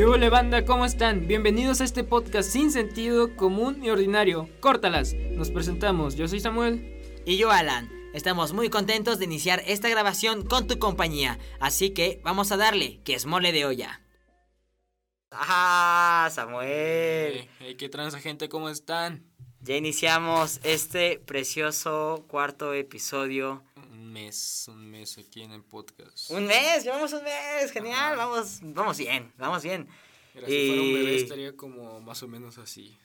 ¿Qué 0.00 0.06
hola 0.06 0.30
banda? 0.30 0.64
¿Cómo 0.64 0.86
están? 0.86 1.26
Bienvenidos 1.26 1.82
a 1.82 1.84
este 1.84 2.04
podcast 2.04 2.48
sin 2.48 2.72
sentido 2.72 3.36
común 3.36 3.84
y 3.84 3.90
ordinario. 3.90 4.48
Córtalas. 4.60 5.12
Nos 5.12 5.50
presentamos. 5.50 6.16
Yo 6.16 6.26
soy 6.26 6.40
Samuel. 6.40 7.22
Y 7.26 7.36
yo 7.36 7.50
Alan. 7.50 7.90
Estamos 8.14 8.54
muy 8.54 8.70
contentos 8.70 9.18
de 9.18 9.26
iniciar 9.26 9.62
esta 9.66 9.90
grabación 9.90 10.42
con 10.42 10.66
tu 10.66 10.78
compañía. 10.78 11.38
Así 11.60 11.90
que 11.90 12.18
vamos 12.24 12.50
a 12.50 12.56
darle, 12.56 13.02
que 13.04 13.12
es 13.12 13.26
mole 13.26 13.52
de 13.52 13.66
olla. 13.66 14.00
¡Ah, 15.32 16.30
Samuel! 16.32 17.46
Hey, 17.58 17.74
¿Qué 17.78 17.90
transa 17.90 18.20
gente? 18.20 18.48
¿Cómo 18.48 18.70
están? 18.70 19.29
Ya 19.62 19.76
iniciamos 19.76 20.58
este 20.62 21.18
precioso 21.18 22.24
cuarto 22.28 22.72
episodio. 22.72 23.62
Un 23.92 24.10
mes, 24.10 24.64
un 24.68 24.90
mes 24.90 25.18
aquí 25.18 25.42
en 25.42 25.52
el 25.52 25.62
podcast. 25.62 26.30
Un 26.30 26.46
mes, 26.46 26.82
llevamos 26.82 27.12
un 27.12 27.22
mes, 27.22 27.70
genial, 27.70 28.16
vamos, 28.16 28.60
vamos 28.62 28.96
bien, 28.96 29.30
vamos 29.36 29.62
bien. 29.62 29.86
Mira, 30.34 30.46
si 30.46 30.66
fuera 30.68 30.82
un 30.82 30.94
bebé 30.94 31.16
estaría 31.16 31.56
como 31.56 32.00
más 32.00 32.22
o 32.22 32.28
menos 32.28 32.56
así. 32.56 32.96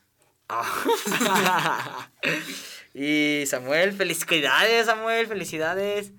Ah. 0.48 2.10
y 2.94 3.44
Samuel, 3.48 3.91
felicidades, 3.91 4.85
Samuel, 4.85 5.27
felicidades. 5.27 6.13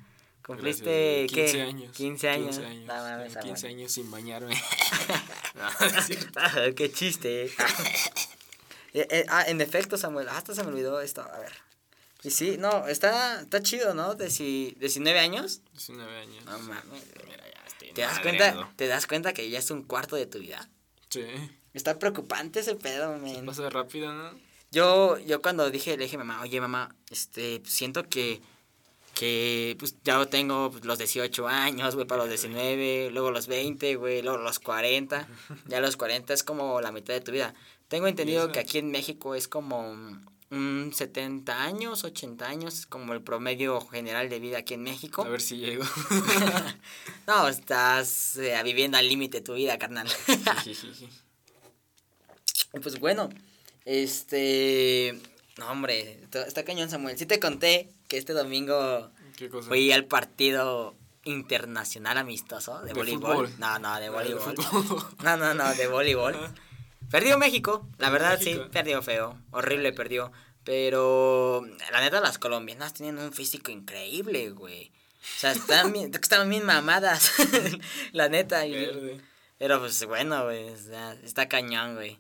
Cumpliste, 0.45 1.27
Gracias, 1.33 1.53
¿qué? 1.53 1.59
15 1.59 1.63
años. 1.63 1.93
15 1.97 2.29
años. 2.29 2.57
15 2.59 2.67
años, 2.67 2.87
No 2.87 2.95
mames, 2.95 3.33
Tengo 3.33 3.47
15 3.47 3.61
Samuel. 3.63 3.79
años 3.79 3.93
sin 3.93 4.11
bañarme. 4.11 4.55
No, 5.57 6.75
qué 6.75 6.93
chiste. 6.93 7.51
Eh, 8.97 9.07
eh, 9.11 9.27
ah, 9.29 9.45
en 9.47 9.61
efecto, 9.61 9.99
Samuel, 9.99 10.29
hasta 10.31 10.55
se 10.55 10.63
me 10.63 10.71
olvidó 10.71 11.03
esto. 11.03 11.21
A 11.21 11.39
ver. 11.39 11.53
Y 12.23 12.31
sí, 12.31 12.57
no, 12.59 12.89
está, 12.89 13.43
está 13.43 13.63
chido, 13.63 13.93
¿no? 13.93 14.17
Deci- 14.17 14.75
19 14.79 15.19
años. 15.19 15.61
19 15.73 16.17
años. 16.17 16.45
No 16.47 16.59
mames. 16.61 16.83
Mira, 17.27 17.45
ya 17.45 17.67
estoy 17.67 17.93
¿Te 17.93 18.01
das 18.01 18.21
cuenta? 18.21 18.73
¿Te 18.75 18.87
das 18.87 19.07
cuenta 19.07 19.33
que 19.35 19.51
ya 19.51 19.59
es 19.59 19.71
un 19.71 19.83
cuarto 19.83 20.17
de 20.17 20.25
tu 20.25 20.39
vida? 20.39 20.67
Sí. 21.11 21.27
Está 21.75 21.99
preocupante 21.99 22.61
ese 22.61 22.75
pedo, 22.75 23.19
men. 23.19 23.45
Pasa 23.45 23.69
rápido, 23.69 24.13
¿no? 24.15 24.31
Yo, 24.73 25.19
yo 25.19 25.43
cuando 25.43 25.71
dije, 25.71 25.97
le 25.99 26.05
dije 26.05 26.17
a 26.17 26.21
mamá, 26.21 26.41
oye 26.41 26.59
mamá, 26.59 26.95
este, 27.11 27.63
siento 27.67 28.09
que, 28.09 28.41
que, 29.15 29.77
pues 29.79 29.95
ya 30.03 30.25
tengo 30.27 30.71
pues, 30.71 30.85
los 30.87 30.99
18 30.99 31.47
años, 31.47 31.95
güey, 31.95 32.07
para 32.07 32.23
los 32.23 32.31
19, 32.31 33.11
luego 33.13 33.31
los 33.31 33.47
20, 33.47 33.95
güey, 33.97 34.23
luego 34.23 34.39
los 34.39 34.59
40, 34.59 35.29
ya 35.67 35.81
los 35.81 35.97
40 35.97 36.33
es 36.33 36.43
como 36.43 36.81
la 36.81 36.93
mitad 36.93 37.13
de 37.15 37.21
tu 37.21 37.31
vida. 37.33 37.55
Tengo 37.89 38.07
entendido 38.09 38.51
que 38.53 38.59
aquí 38.59 38.79
en 38.79 38.91
México 38.91 39.35
es 39.35 39.47
como 39.49 39.89
un 40.51 40.93
70 40.95 41.63
años, 41.63 42.05
80 42.05 42.47
años, 42.47 42.87
como 42.87 43.13
el 43.13 43.23
promedio 43.23 43.81
general 43.81 44.29
de 44.29 44.41
vida 44.41 44.59
aquí 44.59 44.75
en 44.75 44.83
México. 44.83 45.23
A 45.23 45.29
ver 45.29 45.41
si 45.41 45.57
llego. 45.59 45.85
no, 47.27 47.49
estás 47.49 48.37
eh, 48.37 48.61
viviendo 48.65 48.99
al 48.99 49.09
límite 49.09 49.41
tu 49.41 49.55
vida, 49.55 49.79
carnal. 49.79 50.09
Pues 52.83 53.01
bueno, 53.01 53.31
este. 53.87 55.19
No, 55.57 55.71
hombre, 55.71 56.21
está- 56.47 56.63
cañón, 56.65 56.91
Samuel. 56.91 57.17
Sí 57.17 57.25
te 57.25 57.41
conté 57.41 57.89
que 58.09 58.19
este 58.19 58.35
domingo 58.35 59.11
fui 59.67 59.93
al 59.93 60.05
partido 60.05 60.95
internacional 61.25 62.19
amistoso 62.19 62.81
de, 62.83 62.89
¿De 62.89 62.93
voleibol. 62.95 63.47
fútbol? 63.49 63.55
No, 63.59 63.79
no, 63.79 63.89
de 63.89 63.95
Ah, 63.97 64.01
de 64.01 64.11
voleibol. 64.11 64.55
No, 65.23 65.37
no, 65.39 65.55
no, 65.55 65.75
de 65.75 65.87
voleibol. 65.89 66.37
Perdió 67.11 67.39
México, 67.39 67.87
la 67.99 68.11
verdad 68.11 68.39
sí, 68.41 68.61
perdió 68.73 69.01
feo, 69.03 69.41
horrible 69.51 69.93
perdió. 69.93 70.33
Pero 70.65 71.65
la 71.93 72.01
neta 72.01 72.21
las 72.21 72.39
colombianas 72.39 72.93
tienen 72.93 73.19
un 73.19 73.33
físico 73.33 73.71
increíble, 73.71 74.51
güey. 74.51 74.91
O 75.21 75.39
sea, 75.39 75.53
están 75.53 75.93
bien, 75.93 76.13
están 76.21 76.49
bien 76.51 76.65
mamadas, 76.67 77.33
la 78.13 78.29
neta. 78.29 78.67
y- 78.67 79.21
pero 79.59 79.79
pues 79.79 80.05
bueno, 80.07 80.45
güey, 80.45 80.69
está 81.23 81.49
cañón, 81.49 81.95
güey. 81.95 82.19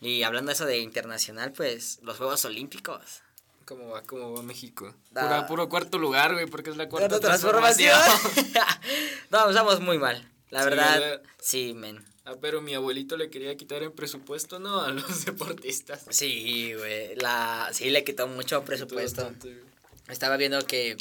Y 0.00 0.22
hablando 0.22 0.50
de 0.50 0.54
eso 0.54 0.66
de 0.66 0.78
internacional, 0.78 1.52
pues 1.52 1.98
los 2.02 2.16
Juegos 2.18 2.44
Olímpicos. 2.44 3.22
¿Cómo 3.64 3.88
va? 3.88 4.02
¿Cómo 4.02 4.32
va 4.34 4.42
México? 4.42 4.94
Da- 5.10 5.22
Pura- 5.22 5.46
puro 5.46 5.68
cuarto 5.68 5.98
lugar, 5.98 6.32
güey, 6.34 6.46
porque 6.46 6.70
es 6.70 6.76
la 6.76 6.88
cuarta 6.88 7.08
Cuarta 7.08 7.26
transformación. 7.28 7.98
no, 9.30 9.48
estamos 9.48 9.80
muy 9.80 9.98
mal. 9.98 10.28
La 10.50 10.60
Sí, 10.62 10.68
verdad, 10.68 11.00
¿verdad? 11.00 11.22
sí, 11.40 11.74
men. 11.74 12.04
Ah, 12.24 12.34
pero 12.40 12.60
mi 12.60 12.74
abuelito 12.74 13.16
le 13.16 13.30
quería 13.30 13.56
quitar 13.56 13.82
el 13.82 13.92
presupuesto, 13.92 14.58
¿no? 14.58 14.80
A 14.80 14.90
los 14.90 15.24
deportistas. 15.24 16.06
Sí, 16.10 16.74
güey. 16.74 17.16
La... 17.16 17.70
Sí, 17.72 17.90
le 17.90 18.04
quitó 18.04 18.26
mucho 18.28 18.64
presupuesto. 18.64 19.22
Bastante. 19.22 19.62
Estaba 20.08 20.36
viendo 20.36 20.64
que. 20.66 20.96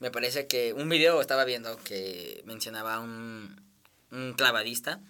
Me 0.00 0.10
parece 0.10 0.46
que. 0.46 0.72
Un 0.74 0.88
video 0.88 1.20
estaba 1.20 1.44
viendo 1.44 1.76
que 1.78 2.42
mencionaba 2.44 3.00
un, 3.00 3.60
un 4.10 4.34
clavadista 4.34 5.00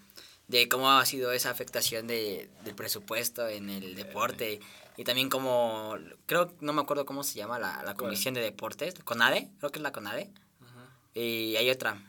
de 0.47 0.69
cómo 0.69 0.93
ha 0.93 1.05
sido 1.05 1.33
esa 1.33 1.51
afectación 1.51 2.07
de, 2.07 2.49
del 2.65 2.75
presupuesto 2.75 3.49
en 3.49 3.69
el 3.69 3.97
deporte. 3.97 4.61
Y 4.97 5.05
también 5.05 5.29
como. 5.29 5.97
Creo, 6.27 6.55
no 6.61 6.73
me 6.73 6.83
acuerdo 6.83 7.05
cómo 7.05 7.25
se 7.25 7.35
llama 7.35 7.59
la, 7.59 7.83
la 7.83 7.95
comisión 7.95 8.35
de 8.35 8.43
deportes. 8.43 8.95
¿Conade? 9.05 9.51
Creo 9.59 9.71
que 9.71 9.81
es 9.81 9.83
la 9.83 9.93
Conade. 9.93 10.31
Ajá. 10.61 10.89
Y 11.15 11.57
hay 11.57 11.69
otra. 11.69 12.01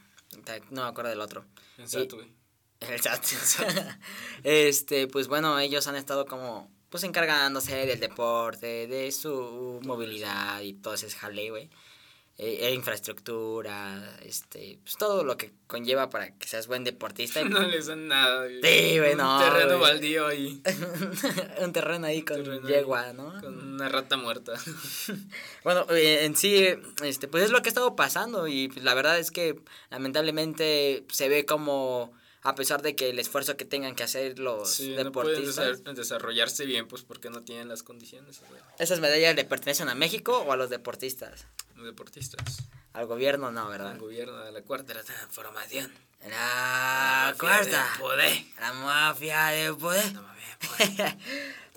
No 0.69 0.83
me 0.83 0.89
acuerdo 0.89 1.09
del 1.09 1.21
otro. 1.21 1.45
Exacto. 1.77 2.19
El 2.79 2.99
SAT. 3.01 3.23
este, 4.43 5.07
pues 5.07 5.27
bueno, 5.27 5.59
ellos 5.59 5.87
han 5.87 5.95
estado 5.95 6.25
como, 6.25 6.71
pues 6.89 7.03
encargándose 7.03 7.75
del 7.85 7.99
deporte, 7.99 8.87
de 8.87 9.11
su 9.11 9.79
movilidad 9.83 10.61
y 10.61 10.73
todo 10.73 10.93
ese 10.93 11.09
jale, 11.09 11.49
güey. 11.49 11.69
Eh, 12.41 12.67
e 12.67 12.73
infraestructura, 12.73 14.17
este, 14.23 14.79
pues 14.83 14.95
todo 14.95 15.25
lo 15.25 15.35
que 15.35 15.51
conlleva 15.67 16.09
para 16.09 16.33
que 16.37 16.47
seas 16.47 16.67
buen 16.67 16.85
deportista. 16.85 17.43
No 17.43 17.59
les 17.67 17.87
dan 17.87 18.07
nada, 18.07 18.45
güey. 18.45 18.61
Sí, 18.63 18.97
güey, 18.97 19.15
no, 19.15 19.35
Un 19.39 19.43
terreno 19.43 19.77
güey. 19.77 19.91
baldío 19.91 20.27
ahí. 20.27 20.63
Un 21.61 21.73
terreno 21.73 22.07
ahí 22.07 22.21
con 22.21 22.41
terreno 22.41 22.65
yegua, 22.65 23.11
¿no? 23.11 23.41
Con 23.41 23.73
una 23.73 23.89
rata 23.89 24.15
muerta. 24.15 24.53
Bueno, 25.65 25.85
eh, 25.89 26.23
en 26.23 26.37
sí, 26.37 26.65
este, 27.03 27.27
pues 27.27 27.43
es 27.43 27.51
lo 27.51 27.61
que 27.61 27.67
ha 27.67 27.71
estado 27.71 27.97
pasando 27.97 28.47
y 28.47 28.69
pues, 28.69 28.85
la 28.85 28.93
verdad 28.93 29.19
es 29.19 29.31
que 29.31 29.59
lamentablemente 29.89 31.03
se 31.09 31.27
ve 31.27 31.45
como, 31.45 32.13
a 32.41 32.55
pesar 32.55 32.81
de 32.81 32.95
que 32.95 33.09
el 33.09 33.19
esfuerzo 33.19 33.57
que 33.57 33.65
tengan 33.65 33.95
que 33.95 34.03
hacer 34.03 34.39
los 34.39 34.71
Sí, 34.71 34.91
deportistas, 34.91 35.83
desa- 35.83 35.93
desarrollarse 35.93 36.65
bien, 36.65 36.87
pues 36.87 37.03
porque 37.03 37.29
no 37.29 37.43
tienen 37.43 37.67
las 37.67 37.83
condiciones. 37.83 38.41
¿esas 38.77 38.99
medallas 38.99 39.35
le 39.35 39.43
pertenecen 39.45 39.89
a 39.89 39.95
México 39.95 40.37
o 40.39 40.51
a 40.51 40.57
los 40.57 40.69
deportistas? 40.69 41.45
Los 41.75 41.85
deportistas. 41.85 42.63
Al 42.93 43.05
gobierno 43.07 43.51
no, 43.51 43.63
Al 43.65 43.69
¿verdad? 43.69 43.97
gobierno 43.99 44.37
de 44.43 44.51
la 44.51 44.61
cuarta 44.61 44.93
transformación. 45.03 45.91
La 46.27 47.33
mafia 47.33 47.35
cuarta. 47.39 47.89
del 47.91 47.99
poder. 47.99 48.43
La 48.59 48.73
mafia 48.73 49.45
de 49.47 49.73
poder. 49.73 50.13
No 50.13 50.21
mames, 50.21 51.15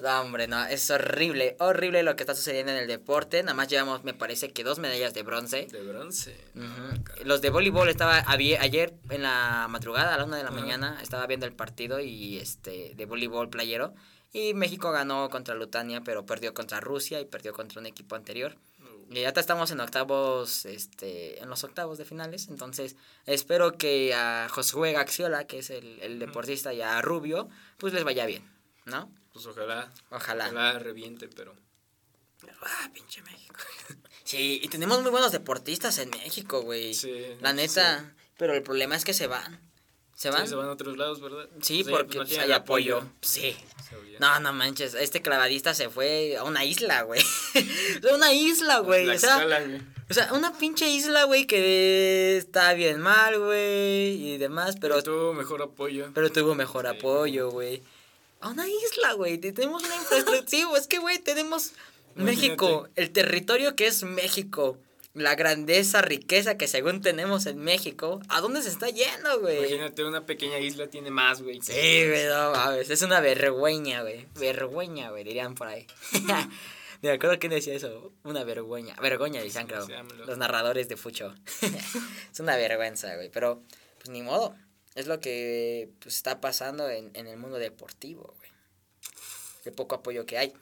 No, 0.03 0.21
hombre, 0.21 0.49
no, 0.49 0.65
es 0.65 0.91
horrible, 0.91 1.55
horrible 1.61 2.03
lo 2.03 2.17
que 2.17 2.25
está 2.25 2.35
sucediendo 2.35 2.73
en 2.73 2.79
el 2.79 2.89
deporte. 2.89 3.41
Nada 3.45 3.55
más 3.55 3.69
llevamos, 3.69 4.03
me 4.03 4.15
parece 4.15 4.53
que 4.53 4.65
dos 4.65 4.81
medallas 4.81 5.15
de 5.15 5.23
bronce. 5.23 5.67
De 5.71 5.81
bronce. 5.85 6.37
No, 6.55 6.65
caray. 7.05 7.25
Los 7.25 7.41
de 7.41 7.51
voleibol 7.51 7.89
estaba 7.89 8.25
ayer 8.27 8.95
en 9.11 9.23
la 9.23 9.69
madrugada 9.71 10.15
a 10.15 10.19
la 10.19 10.25
una 10.25 10.39
de 10.39 10.43
la 10.43 10.49
Ajá. 10.49 10.59
mañana 10.59 10.99
estaba 11.03 11.27
viendo 11.29 11.47
el 11.47 11.53
partido 11.53 12.01
y 12.01 12.39
este 12.39 12.95
de 12.97 13.07
voleibol 13.07 13.49
playero 13.49 13.95
y 14.33 14.55
México 14.55 14.91
ganó 14.91 15.29
contra 15.31 15.55
Lutania 15.55 16.01
pero 16.05 16.27
perdió 16.27 16.53
contra 16.53 16.81
Rusia 16.81 17.21
y 17.21 17.25
perdió 17.27 17.53
contra 17.53 17.79
un 17.79 17.87
equipo 17.87 18.17
anterior. 18.17 18.57
Y 19.15 19.25
ahorita 19.25 19.41
estamos 19.41 19.71
en 19.71 19.81
octavos 19.81 20.65
este 20.65 21.43
en 21.43 21.49
los 21.49 21.65
octavos 21.65 21.99
de 21.99 22.05
finales 22.05 22.49
entonces 22.49 22.97
espero 23.27 23.77
que 23.79 24.15
a 24.15 24.49
Josué 24.49 24.93
Gaxiola 24.93 25.47
que 25.47 25.59
es 25.59 25.71
el, 25.71 26.01
el 26.01 26.19
deportista 26.19 26.73
y 26.73 26.83
a 26.83 27.01
Rubio 27.03 27.49
pues 27.79 27.93
les 27.93 28.05
vaya 28.05 28.27
bien 28.27 28.53
¿no? 28.85 29.11
Pues 29.33 29.47
ojalá. 29.47 29.91
Ojalá. 30.11 30.47
Ojalá 30.47 30.79
reviente, 30.79 31.29
pero. 31.29 31.55
Ah, 32.63 32.91
pinche 32.93 33.23
México. 33.23 33.61
Sí, 34.25 34.61
y 34.63 34.69
tenemos 34.69 35.03
muy 35.03 35.11
buenos 35.11 35.33
deportistas 35.33 35.99
en 35.99 36.09
México, 36.09 36.63
güey. 36.63 36.95
Sí, 36.95 37.37
La 37.41 37.53
neta, 37.53 38.15
pero 38.39 38.55
el 38.55 38.63
problema 38.63 38.95
es 38.95 39.05
que 39.05 39.13
se 39.13 39.27
van. 39.27 39.61
¿Se 40.15 40.31
van? 40.31 40.43
Sí, 40.43 40.49
se 40.51 40.55
van 40.55 40.69
a 40.69 40.73
otros 40.73 40.97
lados, 40.97 41.21
¿verdad? 41.21 41.49
Sí, 41.61 41.83
Sí, 41.83 41.91
porque 41.91 42.05
pues 42.05 42.17
no 42.19 42.25
pues, 42.27 42.39
hay 42.39 42.53
apoyo. 42.53 42.99
apoyo. 42.99 43.11
Sí. 43.23 43.57
No, 44.21 44.39
no 44.41 44.53
manches, 44.53 44.95
este 44.95 45.21
clavadista 45.21 45.75
se 45.75 45.89
fue 45.91 46.37
a 46.37 46.45
una 46.45 46.65
isla, 46.65 47.03
güey. 47.03 47.21
a 48.11 48.15
una 48.15 48.33
isla, 48.33 48.79
güey. 48.79 49.09
O 49.09 49.19
sea, 49.19 49.45
güey. 49.45 49.81
o 50.11 50.15
sea, 50.15 50.33
una 50.33 50.57
pinche 50.57 50.89
isla, 50.89 51.25
güey, 51.25 51.47
que 51.47 52.37
está 52.37 52.73
bien 52.75 53.01
mal, 53.01 53.39
güey, 53.39 54.35
y 54.35 54.39
demás, 54.39 54.77
pero, 54.81 54.95
Pero 54.95 55.03
tuvo 55.05 55.35
mejor 55.35 55.63
apoyo. 55.63 56.09
pero 56.15 56.31
tuvo 56.31 56.55
mejor 56.55 56.87
Sí. 56.89 56.97
apoyo, 56.97 57.51
güey. 57.51 57.83
A 58.41 58.49
una 58.51 58.67
isla, 58.69 59.13
güey. 59.15 59.39
te- 59.39 59.53
Tenemos 59.53 59.83
una 59.83 59.97
infraestructura. 59.97 60.45
sí, 60.49 60.65
es 60.77 60.87
que, 60.87 60.99
güey, 60.99 61.19
tenemos 61.19 61.73
México, 62.15 62.89
el 62.97 63.11
territorio 63.11 63.75
que 63.77 63.87
es 63.87 64.03
México. 64.05 64.79
La 65.15 65.35
grandeza, 65.35 66.01
riqueza 66.01 66.57
que 66.57 66.67
según 66.67 67.03
tenemos 67.03 67.45
en 67.45 67.59
México. 67.59 68.21
¿A 68.29 68.41
dónde 68.41 68.63
se 68.63 68.71
está 68.71 68.89
yendo, 68.89 69.41
güey? 69.41 69.59
Imagínate, 69.59 70.05
una 70.05 70.25
pequeña 70.25 70.59
isla 70.59 70.87
tiene 70.87 71.11
más, 71.11 71.43
güey. 71.43 71.61
Sí, 71.61 72.07
güey, 72.09 72.27
no 72.29 72.53
mames. 72.53 72.89
Es 72.89 73.03
una 73.03 73.21
vergüenza, 73.21 74.01
güey. 74.01 74.27
Vergüenza, 74.39 75.11
güey, 75.11 75.25
dirían 75.25 75.55
por 75.55 75.69
ahí. 75.69 75.87
Me 77.03 77.11
acuerdo 77.11 77.39
quién 77.39 77.51
decía 77.51 77.75
eso. 77.75 78.13
Una 78.23 78.43
vergüenza. 78.45 78.95
Vergüenza, 79.03 79.43
dicen, 79.43 79.67
creo. 79.67 79.87
Los 80.27 80.39
narradores 80.39 80.89
de 80.89 80.97
Fucho. 80.97 81.35
es 82.33 82.41
una 82.41 82.57
vergüenza, 82.57 83.15
güey. 83.15 83.29
Pero, 83.29 83.63
pues 83.99 84.09
ni 84.09 84.23
modo. 84.23 84.57
es 84.95 85.09
lo 85.09 85.21
que 85.21 85.91
pues, 85.99 86.17
está 86.17 86.41
pasando 86.41 86.89
en, 86.89 87.11
en 87.13 87.27
el 87.27 87.37
mundo 87.37 87.59
deportivo, 87.59 88.35
güey. 88.39 88.51
El 89.67 89.73
poco 89.73 89.97
apoyo 89.97 90.25
que 90.25 90.39
hay. 90.39 90.55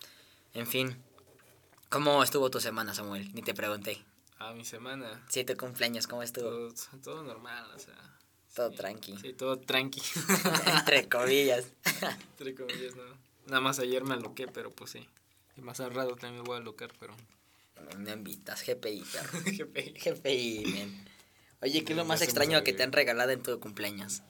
En 0.55 0.67
fin. 0.67 0.97
¿Cómo 1.89 2.23
estuvo 2.23 2.51
tu 2.51 2.59
semana, 2.59 2.95
Samuel? 2.95 3.33
Ni 3.33 3.43
te 3.43 3.55
pregunté. 3.55 4.03
A 4.41 4.55
mi 4.55 4.65
semana. 4.65 5.23
Sí, 5.29 5.45
tu 5.45 5.55
cumpleaños, 5.55 6.07
¿cómo 6.07 6.23
estuvo? 6.23 6.49
Todo, 6.49 6.75
todo 7.03 7.23
normal, 7.23 7.71
o 7.75 7.79
sea. 7.79 7.95
Todo 8.55 8.71
sí, 8.71 8.77
tranqui. 8.79 9.17
Sí, 9.19 9.33
todo 9.35 9.59
tranqui. 9.59 10.01
Entre 10.79 11.09
comillas. 11.11 11.67
Entre 12.33 12.55
comillas, 12.55 12.97
no. 12.97 13.05
Nada 13.47 13.61
más 13.61 13.79
ayer 13.81 14.03
me 14.03 14.15
aloqué, 14.15 14.49
pero 14.49 14.71
pues 14.71 14.93
sí. 14.93 15.07
Y 15.57 15.61
más 15.61 15.79
al 15.81 15.93
rato 15.93 16.17
también 16.17 16.37
me 16.37 16.41
voy 16.41 16.57
a 16.57 16.61
alocar, 16.61 16.91
pero. 16.99 17.15
No 17.99 18.13
invitas, 18.13 18.65
GPI, 18.67 19.05
perro. 19.13 19.39
GPI. 19.45 19.93
GPI, 19.93 20.65
men. 20.73 21.09
Oye, 21.61 21.85
¿qué 21.85 21.93
es 21.93 21.97
lo 21.99 22.07
más 22.07 22.23
extraño 22.23 22.65
que 22.65 22.73
te 22.73 22.83
han 22.83 22.93
regalado 22.93 23.33
en 23.33 23.43
tu 23.43 23.61
cumpleaños? 23.61 24.23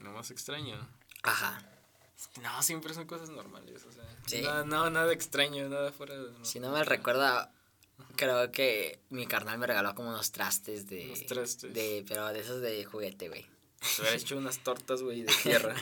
Lo 0.00 0.12
más 0.12 0.30
extraño. 0.30 0.88
Ajá. 1.24 1.64
No, 2.40 2.62
siempre 2.62 2.94
son 2.94 3.06
cosas 3.06 3.30
normales, 3.30 3.84
o 3.84 3.90
sea. 3.90 4.04
Sí. 4.26 4.42
Nada, 4.42 4.64
no, 4.64 4.88
nada 4.88 5.12
extraño, 5.12 5.68
nada 5.68 5.90
fuera 5.90 6.16
de. 6.16 6.44
Si 6.44 6.60
no 6.60 6.70
me 6.70 6.84
recuerdo, 6.84 7.48
creo 8.16 8.50
que 8.52 9.00
mi 9.10 9.26
carnal 9.26 9.58
me 9.58 9.66
regaló 9.66 9.94
como 9.94 10.08
unos 10.10 10.32
trastes 10.32 10.86
de... 10.86 11.06
Unos 11.06 11.26
trastes. 11.26 11.72
De, 11.74 12.04
pero 12.08 12.26
de 12.32 12.40
esos 12.40 12.60
de 12.60 12.84
juguete, 12.84 13.28
güey. 13.28 13.46
Se 13.80 14.02
hubiera 14.02 14.16
hecho 14.16 14.36
unas 14.36 14.58
tortas, 14.62 15.02
güey, 15.02 15.22
de 15.22 15.32
tierra. 15.42 15.74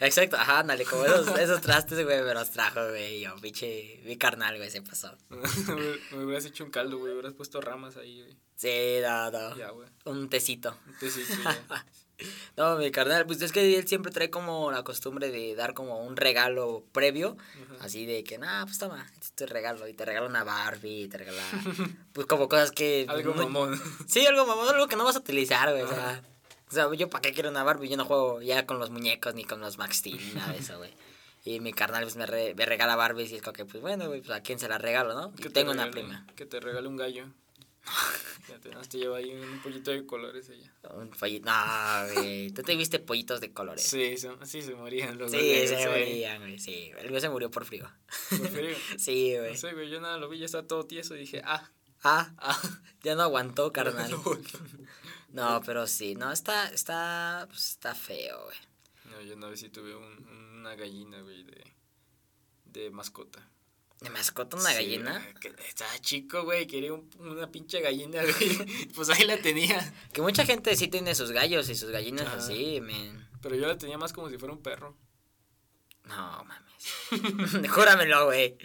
Exacto, 0.00 0.36
ajá, 0.36 0.60
ándale, 0.60 0.84
como 0.84 1.04
esos, 1.04 1.38
esos 1.38 1.60
trastes, 1.60 2.02
güey, 2.02 2.22
me 2.22 2.32
los 2.32 2.50
trajo, 2.50 2.88
güey, 2.88 3.20
yo, 3.20 3.34
pinche, 3.36 4.00
mi 4.04 4.16
carnal, 4.16 4.56
güey, 4.56 4.70
se 4.70 4.80
pasó. 4.82 5.14
me 5.28 6.24
hubieras 6.24 6.46
hecho 6.46 6.64
un 6.64 6.70
caldo, 6.70 6.98
güey. 6.98 7.12
Hubieras 7.12 7.34
puesto 7.34 7.60
ramas 7.60 7.96
ahí, 7.98 8.22
güey. 8.22 8.36
Sí, 8.56 8.98
no, 9.02 9.30
no, 9.30 9.56
Ya, 9.56 9.70
güey. 9.70 9.88
un 10.06 10.28
tecito. 10.30 10.76
Un 10.86 10.98
tecito, 10.98 11.34
ya. 11.44 11.86
No, 12.56 12.76
mi 12.76 12.90
carnal, 12.90 13.24
pues 13.26 13.40
es 13.42 13.52
que 13.52 13.76
él 13.78 13.86
siempre 13.86 14.10
trae 14.10 14.30
como 14.30 14.72
la 14.72 14.82
costumbre 14.82 15.30
de 15.30 15.54
dar 15.54 15.74
como 15.74 16.02
un 16.04 16.16
regalo 16.16 16.84
previo, 16.92 17.36
así 17.80 18.04
de 18.06 18.24
que, 18.24 18.36
nah, 18.38 18.64
pues 18.64 18.78
toma, 18.78 19.06
este 19.12 19.26
es 19.26 19.32
tu 19.32 19.46
regalo, 19.46 19.86
y 19.86 19.94
te 19.94 20.04
regala 20.04 20.26
una 20.26 20.42
Barbie, 20.42 21.02
y 21.04 21.08
te 21.08 21.18
regala, 21.18 21.40
pues 22.12 22.26
como 22.26 22.48
cosas 22.48 22.72
que... 22.72 23.06
Algo 23.08 23.34
no- 23.34 23.44
mamón. 23.44 23.80
Sí, 24.08 24.26
algo 24.26 24.44
mamón, 24.46 24.68
algo 24.68 24.88
que 24.88 24.96
no 24.96 25.04
vas 25.04 25.14
a 25.16 25.20
utilizar, 25.20 25.70
güey, 25.70 25.82
o 25.82 25.88
sea... 25.88 26.22
O 26.70 26.74
sea, 26.74 26.92
yo 26.94 27.08
para 27.08 27.22
qué 27.22 27.32
quiero 27.32 27.48
una 27.48 27.62
Barbie, 27.62 27.88
yo 27.88 27.96
no 27.96 28.04
juego 28.04 28.42
ya 28.42 28.66
con 28.66 28.78
los 28.78 28.90
muñecos, 28.90 29.34
ni 29.34 29.44
con 29.44 29.60
los 29.60 29.78
Max 29.78 29.98
Steel, 29.98 30.18
ni 30.18 30.34
nada 30.34 30.52
de 30.52 30.58
eso, 30.58 30.76
güey. 30.76 30.92
Y 31.44 31.60
mi 31.60 31.72
carnal 31.72 32.02
pues 32.02 32.16
me, 32.16 32.26
re- 32.26 32.54
me 32.54 32.66
regala 32.66 32.94
Barbies 32.94 33.30
y 33.32 33.36
es 33.36 33.42
como 33.42 33.54
que, 33.54 33.64
pues 33.64 33.80
bueno, 33.80 34.06
güey, 34.08 34.20
pues 34.20 34.36
a 34.36 34.42
quién 34.42 34.58
se 34.58 34.68
la 34.68 34.76
regalo, 34.76 35.14
¿no? 35.14 35.32
Y 35.38 35.42
te 35.42 35.48
tengo 35.50 35.70
una 35.72 35.84
regale- 35.86 35.92
prima. 35.92 36.26
Que 36.36 36.44
te 36.44 36.60
regale 36.60 36.86
un 36.88 36.96
gallo. 36.98 37.24
Ya 38.48 38.58
te, 38.58 38.70
te 38.70 38.98
lleva 38.98 39.18
ahí 39.18 39.30
un 39.30 39.60
pollito 39.62 39.90
de 39.90 40.06
colores 40.06 40.48
ella. 40.48 40.72
Un 40.94 41.10
pollito. 41.10 41.50
No, 41.50 42.14
güey. 42.14 42.50
Tú 42.50 42.62
te 42.62 42.74
viste 42.76 42.98
pollitos 42.98 43.40
de 43.40 43.52
colores. 43.52 43.82
Sí, 43.82 44.16
se, 44.16 44.30
sí 44.46 44.62
se 44.62 44.74
morían 44.74 45.18
los 45.18 45.30
Sí, 45.30 45.66
se 45.66 45.86
morían, 45.88 46.40
güey. 46.40 46.58
Sí, 46.58 46.90
el 46.98 47.10
mío 47.10 47.20
se 47.20 47.28
murió 47.28 47.50
por 47.50 47.64
frío. 47.64 47.90
Por 48.30 48.48
frío. 48.48 48.76
Sí, 48.98 49.36
güey. 49.36 49.52
No 49.52 49.56
sé, 49.58 49.72
güey, 49.74 49.90
yo 49.90 50.00
nada 50.00 50.16
lo 50.18 50.28
vi, 50.28 50.38
ya 50.38 50.46
está 50.46 50.66
todo 50.66 50.84
tieso 50.86 51.14
y 51.14 51.20
dije, 51.20 51.42
ah, 51.44 51.70
Ah, 52.04 52.32
ah. 52.38 52.60
ya 53.02 53.14
no 53.16 53.22
aguantó, 53.22 53.72
carnal. 53.72 54.10
No, 54.10 54.22
No, 55.30 55.62
pero 55.66 55.86
sí, 55.86 56.14
no, 56.14 56.32
está, 56.32 56.68
está, 56.70 57.44
pues, 57.48 57.70
está 57.70 57.94
feo, 57.94 58.44
güey. 58.44 58.56
No, 59.10 59.20
yo 59.22 59.34
una 59.34 59.48
vez 59.48 59.60
sí 59.60 59.68
tuve 59.68 59.94
un- 59.94 60.26
una 60.58 60.74
gallina, 60.74 61.20
güey, 61.22 61.42
de, 61.44 61.64
de 62.66 62.90
mascota. 62.90 63.46
¿Me 64.00 64.10
mascota 64.10 64.56
una 64.56 64.68
Sí, 64.70 64.74
gallina? 64.76 65.26
estaba 65.68 65.98
chico, 66.00 66.44
güey, 66.44 66.66
quería 66.68 66.92
un- 66.92 67.10
una 67.18 67.50
pinche 67.50 67.80
gallina, 67.80 68.22
güey. 68.22 68.32
Pues 68.94 69.08
ahí 69.10 69.24
la 69.24 69.38
tenía. 69.42 69.92
Que 70.12 70.22
mucha 70.22 70.44
gente 70.46 70.76
sí 70.76 70.86
tiene 70.88 71.14
sus 71.14 71.32
gallos 71.32 71.68
y 71.68 71.74
sus 71.74 71.90
gallinas 71.90 72.26
Ajá. 72.26 72.36
así, 72.36 72.80
men. 72.80 73.28
Pero 73.42 73.56
yo 73.56 73.66
la 73.66 73.76
tenía 73.76 73.98
más 73.98 74.12
como 74.12 74.28
si 74.30 74.38
fuera 74.38 74.54
un 74.54 74.62
perro. 74.62 74.96
No, 76.04 76.44
mames. 76.44 77.68
Júramelo, 77.70 78.26
güey. 78.26 78.56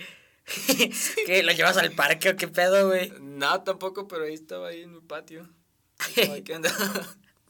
¿Qué? 1.25 1.41
¿Lo 1.43 1.51
llevas 1.51 1.77
al 1.77 1.91
parque 1.93 2.29
o 2.29 2.35
qué 2.35 2.47
pedo, 2.47 2.87
güey? 2.87 3.11
No, 3.19 3.63
tampoco, 3.63 4.07
pero 4.07 4.25
ahí 4.25 4.33
estaba 4.33 4.67
ahí 4.69 4.81
en 4.83 4.93
mi 4.93 5.01
patio. 5.01 5.49
¿qué 6.15 6.55
onda? 6.55 6.71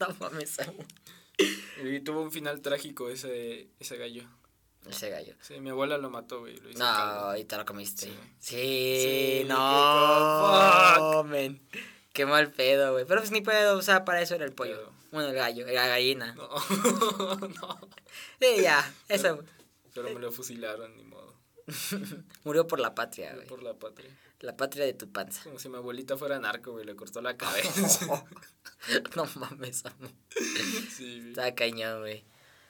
No 0.00 0.08
mames. 0.20 0.56
Y 1.84 2.00
tuvo 2.00 2.22
un 2.22 2.32
final 2.32 2.60
trágico 2.62 3.10
ese, 3.10 3.68
ese 3.78 3.96
gallo. 3.96 4.22
Ese 4.88 5.10
gallo. 5.10 5.34
Sí, 5.40 5.60
mi 5.60 5.70
abuela 5.70 5.98
lo 5.98 6.10
mató, 6.10 6.40
güey. 6.40 6.56
Lo 6.58 6.70
hizo 6.70 6.78
caldo. 6.78 7.32
No, 7.32 7.36
y 7.36 7.44
te 7.44 7.56
lo 7.56 7.64
comiste. 7.64 8.06
Sí. 8.06 8.18
Sí, 8.38 9.40
Sí, 9.42 9.48
no, 9.48 11.22
qué 11.22 11.28
men. 11.28 11.68
Qué 12.12 12.26
mal 12.26 12.50
pedo, 12.52 12.92
güey. 12.92 13.04
Pero 13.06 13.20
pues 13.20 13.32
ni 13.32 13.40
pedo, 13.40 13.76
o 13.76 13.82
sea, 13.82 14.04
para 14.04 14.20
eso 14.20 14.34
era 14.34 14.44
el 14.44 14.52
pollo. 14.52 14.76
Pedo. 14.76 14.92
Bueno, 15.10 15.28
el 15.30 15.34
gallo, 15.34 15.66
la 15.66 15.86
gallina. 15.88 16.34
No, 16.34 16.48
no. 17.48 17.80
Sí, 18.40 18.62
ya, 18.62 18.92
eso. 19.08 19.42
Pero 19.94 20.10
me 20.10 20.20
lo 20.20 20.32
fusilaron, 20.32 20.96
ni 20.96 21.04
modo. 21.04 21.34
Murió 22.44 22.66
por 22.66 22.80
la 22.80 22.94
patria, 22.94 23.34
güey. 23.34 23.46
Por 23.46 23.62
la 23.62 23.74
patria. 23.74 24.10
La 24.40 24.56
patria 24.56 24.84
de 24.84 24.92
tu 24.92 25.10
panza. 25.10 25.42
Como 25.44 25.58
si 25.58 25.68
mi 25.68 25.76
abuelita 25.76 26.16
fuera 26.16 26.38
narco, 26.38 26.72
güey. 26.72 26.84
Le 26.84 26.94
cortó 26.94 27.22
la 27.22 27.36
cabeza. 27.36 28.24
no 29.16 29.24
mames, 29.36 29.86
amo. 29.86 30.08
sí, 30.94 31.18
güey. 31.18 31.28
Está 31.30 31.54
cañón, 31.54 32.00
güey. 32.00 32.24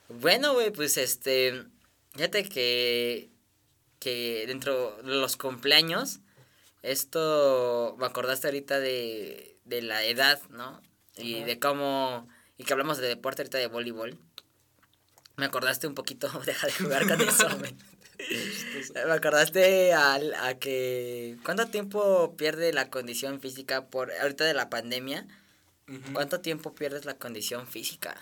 Bueno, 0.09 0.53
güey, 0.53 0.71
pues 0.71 0.97
este. 0.99 1.65
Fíjate 2.15 2.49
que. 2.49 3.31
Que 4.01 4.45
dentro 4.47 4.97
de 5.03 5.15
los 5.15 5.37
cumpleaños. 5.37 6.21
Esto. 6.83 7.97
Me 7.99 8.07
acordaste 8.07 8.47
ahorita 8.49 8.79
de. 8.81 9.57
De 9.65 9.81
la 9.83 10.05
edad, 10.05 10.41
¿no? 10.51 10.81
Y 11.17 11.37
Ajá. 11.39 11.47
de 11.47 11.59
cómo. 11.59 12.29
Y 12.59 12.65
que 12.65 12.73
hablamos 12.73 12.99
de 12.99 13.09
deporte 13.09 13.43
ahorita 13.43 13.59
de 13.59 13.67
voleibol. 13.67 14.19
Me 15.37 15.47
acordaste 15.47 15.87
un 15.87 15.95
poquito. 15.95 16.29
Deja 16.47 16.67
de 16.67 16.73
jugar 16.75 17.09
con 17.09 17.21
eso. 17.21 17.49
Me 18.95 19.13
acordaste 19.13 19.93
al- 19.93 20.35
a, 20.35 20.55
que. 20.59 21.37
¿Cuánto 21.45 21.67
tiempo 21.69 22.37
pierde 22.37 22.73
la 22.73 22.91
condición 22.91 23.41
física 23.41 23.87
por. 23.87 24.13
Ahorita 24.13 24.45
de 24.45 24.55
la 24.55 24.71
pandemia? 24.71 25.27
¿Cuánto 26.13 26.41
tiempo 26.41 26.75
pierdes 26.75 27.05
la 27.05 27.19
condición 27.19 27.67
física? 27.67 28.17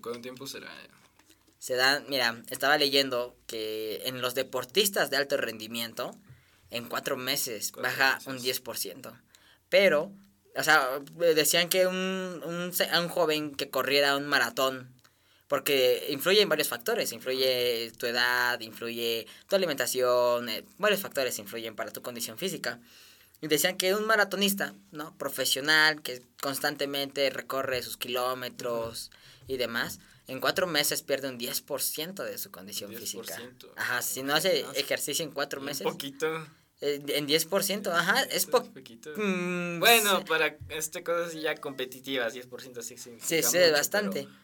¿Cuánto 0.00 0.20
tiempo 0.20 0.46
será? 0.46 0.70
Se 1.64 1.76
dan, 1.76 2.04
mira, 2.10 2.42
estaba 2.50 2.76
leyendo 2.76 3.38
que 3.46 4.02
en 4.04 4.20
los 4.20 4.34
deportistas 4.34 5.08
de 5.08 5.16
alto 5.16 5.38
rendimiento, 5.38 6.14
en 6.68 6.90
cuatro 6.90 7.16
meses 7.16 7.72
Cuatro 7.72 7.90
baja 7.90 8.18
meses. 8.18 8.26
un 8.26 8.38
10%. 8.38 9.22
Pero, 9.70 10.12
o 10.54 10.62
sea, 10.62 10.86
decían 11.34 11.70
que 11.70 11.86
un, 11.86 11.96
un, 12.44 12.70
un 12.70 13.08
joven 13.08 13.54
que 13.54 13.70
corriera 13.70 14.14
un 14.18 14.26
maratón, 14.26 14.92
porque 15.48 16.08
influye 16.10 16.42
en 16.42 16.50
varios 16.50 16.68
factores, 16.68 17.12
influye 17.12 17.90
tu 17.96 18.04
edad, 18.04 18.60
influye 18.60 19.26
tu 19.48 19.56
alimentación, 19.56 20.50
eh, 20.50 20.66
varios 20.76 21.00
factores 21.00 21.38
influyen 21.38 21.74
para 21.74 21.92
tu 21.92 22.02
condición 22.02 22.36
física. 22.36 22.78
Y 23.40 23.46
decían 23.46 23.78
que 23.78 23.94
un 23.94 24.06
maratonista, 24.06 24.74
¿no? 24.92 25.16
Profesional, 25.16 26.02
que 26.02 26.20
constantemente 26.42 27.30
recorre 27.30 27.82
sus 27.82 27.96
kilómetros 27.96 29.10
y 29.46 29.56
demás, 29.56 29.98
en 30.26 30.40
cuatro 30.40 30.66
meses 30.66 31.02
pierde 31.02 31.28
un 31.28 31.38
10% 31.38 32.22
de 32.24 32.38
su 32.38 32.50
condición 32.50 32.94
física. 32.94 33.36
10%. 33.36 33.72
Ajá, 33.76 34.02
si 34.02 34.22
no 34.22 34.34
hace 34.34 34.60
ejercicio 34.74 35.24
en 35.24 35.32
cuatro 35.32 35.60
Un 35.60 35.66
meses, 35.66 35.82
poquito. 35.86 36.26
eh, 36.80 37.02
en 37.08 37.26
10%, 37.28 37.90
ajá, 37.92 38.22
es 38.24 38.46
poco. 38.46 38.72
poquito. 38.72 39.10
Mm, 39.16 39.80
Bueno, 39.80 40.18
sí. 40.18 40.24
para 40.26 40.56
este 40.70 41.02
cosas 41.02 41.28
así 41.28 41.40
ya 41.40 41.54
competitivas, 41.56 42.34
10% 42.34 42.82
sí 42.82 42.96
significa 42.96 43.26
Sí, 43.26 43.42
sí, 43.42 43.58
mucho, 43.58 43.72
bastante. 43.72 44.22
Pero, 44.22 44.34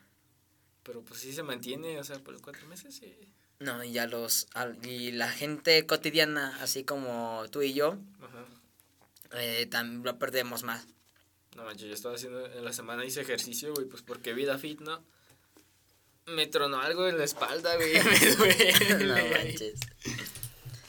pero 0.83 1.03
pues 1.03 1.21
sí 1.21 1.33
se 1.33 1.43
mantiene, 1.43 1.99
o 1.99 2.05
sea, 2.05 2.19
por 2.19 2.33
los 2.35 2.43
cuatro 2.43 2.67
meses 2.69 2.95
sí. 2.95 3.15
No, 3.59 3.85
y 3.85 3.93
ya 3.93 4.07
los. 4.07 4.47
Y 4.85 5.13
la 5.13 5.29
gente 5.31 5.85
cotidiana, 5.87 6.57
así 6.63 6.85
como 6.85 7.45
tú 7.51 7.61
y 7.61 7.75
yo, 7.75 7.99
Ajá. 8.23 8.47
eh, 9.39 9.67
también 9.67 10.03
lo 10.03 10.19
perdemos 10.19 10.63
más. 10.63 10.87
No 11.57 11.65
manches, 11.65 11.89
yo 11.89 11.95
estaba 11.95 12.15
haciendo, 12.15 12.47
en 12.47 12.65
la 12.65 12.73
semana 12.73 13.05
hice 13.05 13.21
ejercicio, 13.21 13.75
güey, 13.75 13.87
pues 13.87 14.03
porque 14.03 14.33
vida 14.33 14.57
fit, 14.57 14.81
¿no? 14.81 15.05
Me 16.27 16.47
tronó 16.47 16.81
algo 16.81 17.09
en 17.09 17.19
la 17.19 17.25
espalda, 17.25 17.75
güey, 17.77 17.93
me 18.05 18.37
duele. 18.37 19.05
no 19.07 19.15
manches. 19.37 19.81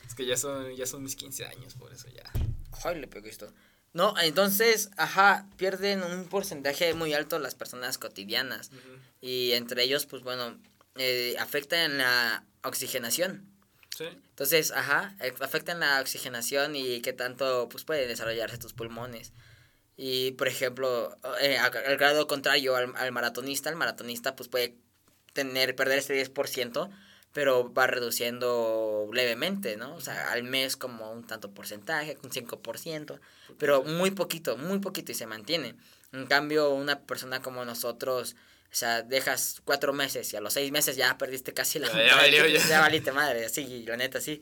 Es 0.07 0.15
que 0.15 0.25
ya 0.25 0.37
son, 0.37 0.75
ya 0.75 0.85
son 0.85 1.03
mis 1.03 1.15
15 1.15 1.45
años, 1.45 1.75
por 1.75 1.93
eso 1.93 2.07
ya. 2.09 2.23
Ay, 2.83 2.99
le 2.99 3.07
pegó 3.07 3.27
esto. 3.27 3.51
No, 3.93 4.13
entonces, 4.21 4.89
ajá, 4.97 5.47
pierden 5.57 6.03
un 6.03 6.25
porcentaje 6.25 6.93
muy 6.93 7.13
alto 7.13 7.39
las 7.39 7.55
personas 7.55 7.97
cotidianas. 7.97 8.71
Y 9.19 9.51
entre 9.51 9.83
ellos, 9.83 10.05
pues 10.05 10.23
bueno, 10.23 10.57
eh, 10.95 11.35
afecta 11.39 11.83
en 11.83 11.97
la 11.97 12.45
oxigenación. 12.63 13.45
Sí, 13.97 14.05
Entonces, 14.05 14.71
ajá, 14.71 15.15
eh, 15.19 15.33
afecta 15.41 15.73
en 15.73 15.81
la 15.81 15.99
oxigenación 15.99 16.75
y 16.77 17.01
qué 17.01 17.11
tanto 17.11 17.67
pues 17.69 17.83
pueden 17.83 18.07
desarrollarse 18.07 18.57
tus 18.57 18.73
pulmones. 18.73 19.33
Y, 19.97 20.31
por 20.31 20.47
ejemplo, 20.47 21.17
eh, 21.41 21.57
al 21.57 21.97
grado 21.97 22.25
contrario 22.27 22.75
al, 22.77 22.93
al 22.95 23.11
maratonista, 23.11 23.69
el 23.69 23.75
maratonista 23.75 24.35
pues 24.37 24.47
puede 24.47 24.77
tener, 25.33 25.75
perder 25.75 25.99
ese 25.99 26.15
10%, 26.15 26.89
pero 27.33 27.73
va 27.73 27.87
reduciendo 27.87 29.09
levemente, 29.13 29.77
¿no? 29.77 29.95
O 29.95 30.01
sea, 30.01 30.31
al 30.31 30.43
mes 30.43 30.75
como 30.75 31.11
un 31.11 31.25
tanto 31.25 31.51
porcentaje, 31.51 32.17
un 32.23 32.29
5%, 32.31 33.19
pero 33.57 33.83
muy 33.83 34.11
poquito, 34.11 34.57
muy 34.57 34.79
poquito 34.79 35.11
y 35.11 35.15
se 35.15 35.27
mantiene. 35.27 35.75
En 36.11 36.25
cambio, 36.25 36.71
una 36.71 36.99
persona 36.99 37.41
como 37.41 37.63
nosotros, 37.65 38.35
O 38.71 38.73
sea, 38.73 39.01
dejas 39.01 39.61
cuatro 39.65 39.91
meses 39.91 40.31
y 40.31 40.37
a 40.37 40.41
los 40.41 40.53
seis 40.53 40.71
meses 40.71 40.95
ya 40.95 41.17
perdiste 41.17 41.53
casi 41.53 41.77
la 41.79 41.87
Ya, 41.89 42.05
ya 42.07 42.15
valió, 42.15 42.47
ya. 42.47 42.67
ya 42.67 42.79
valiste 42.79 43.11
madre, 43.11 43.49
sí, 43.49 43.83
la 43.85 43.97
neta, 43.97 44.21
sí. 44.21 44.41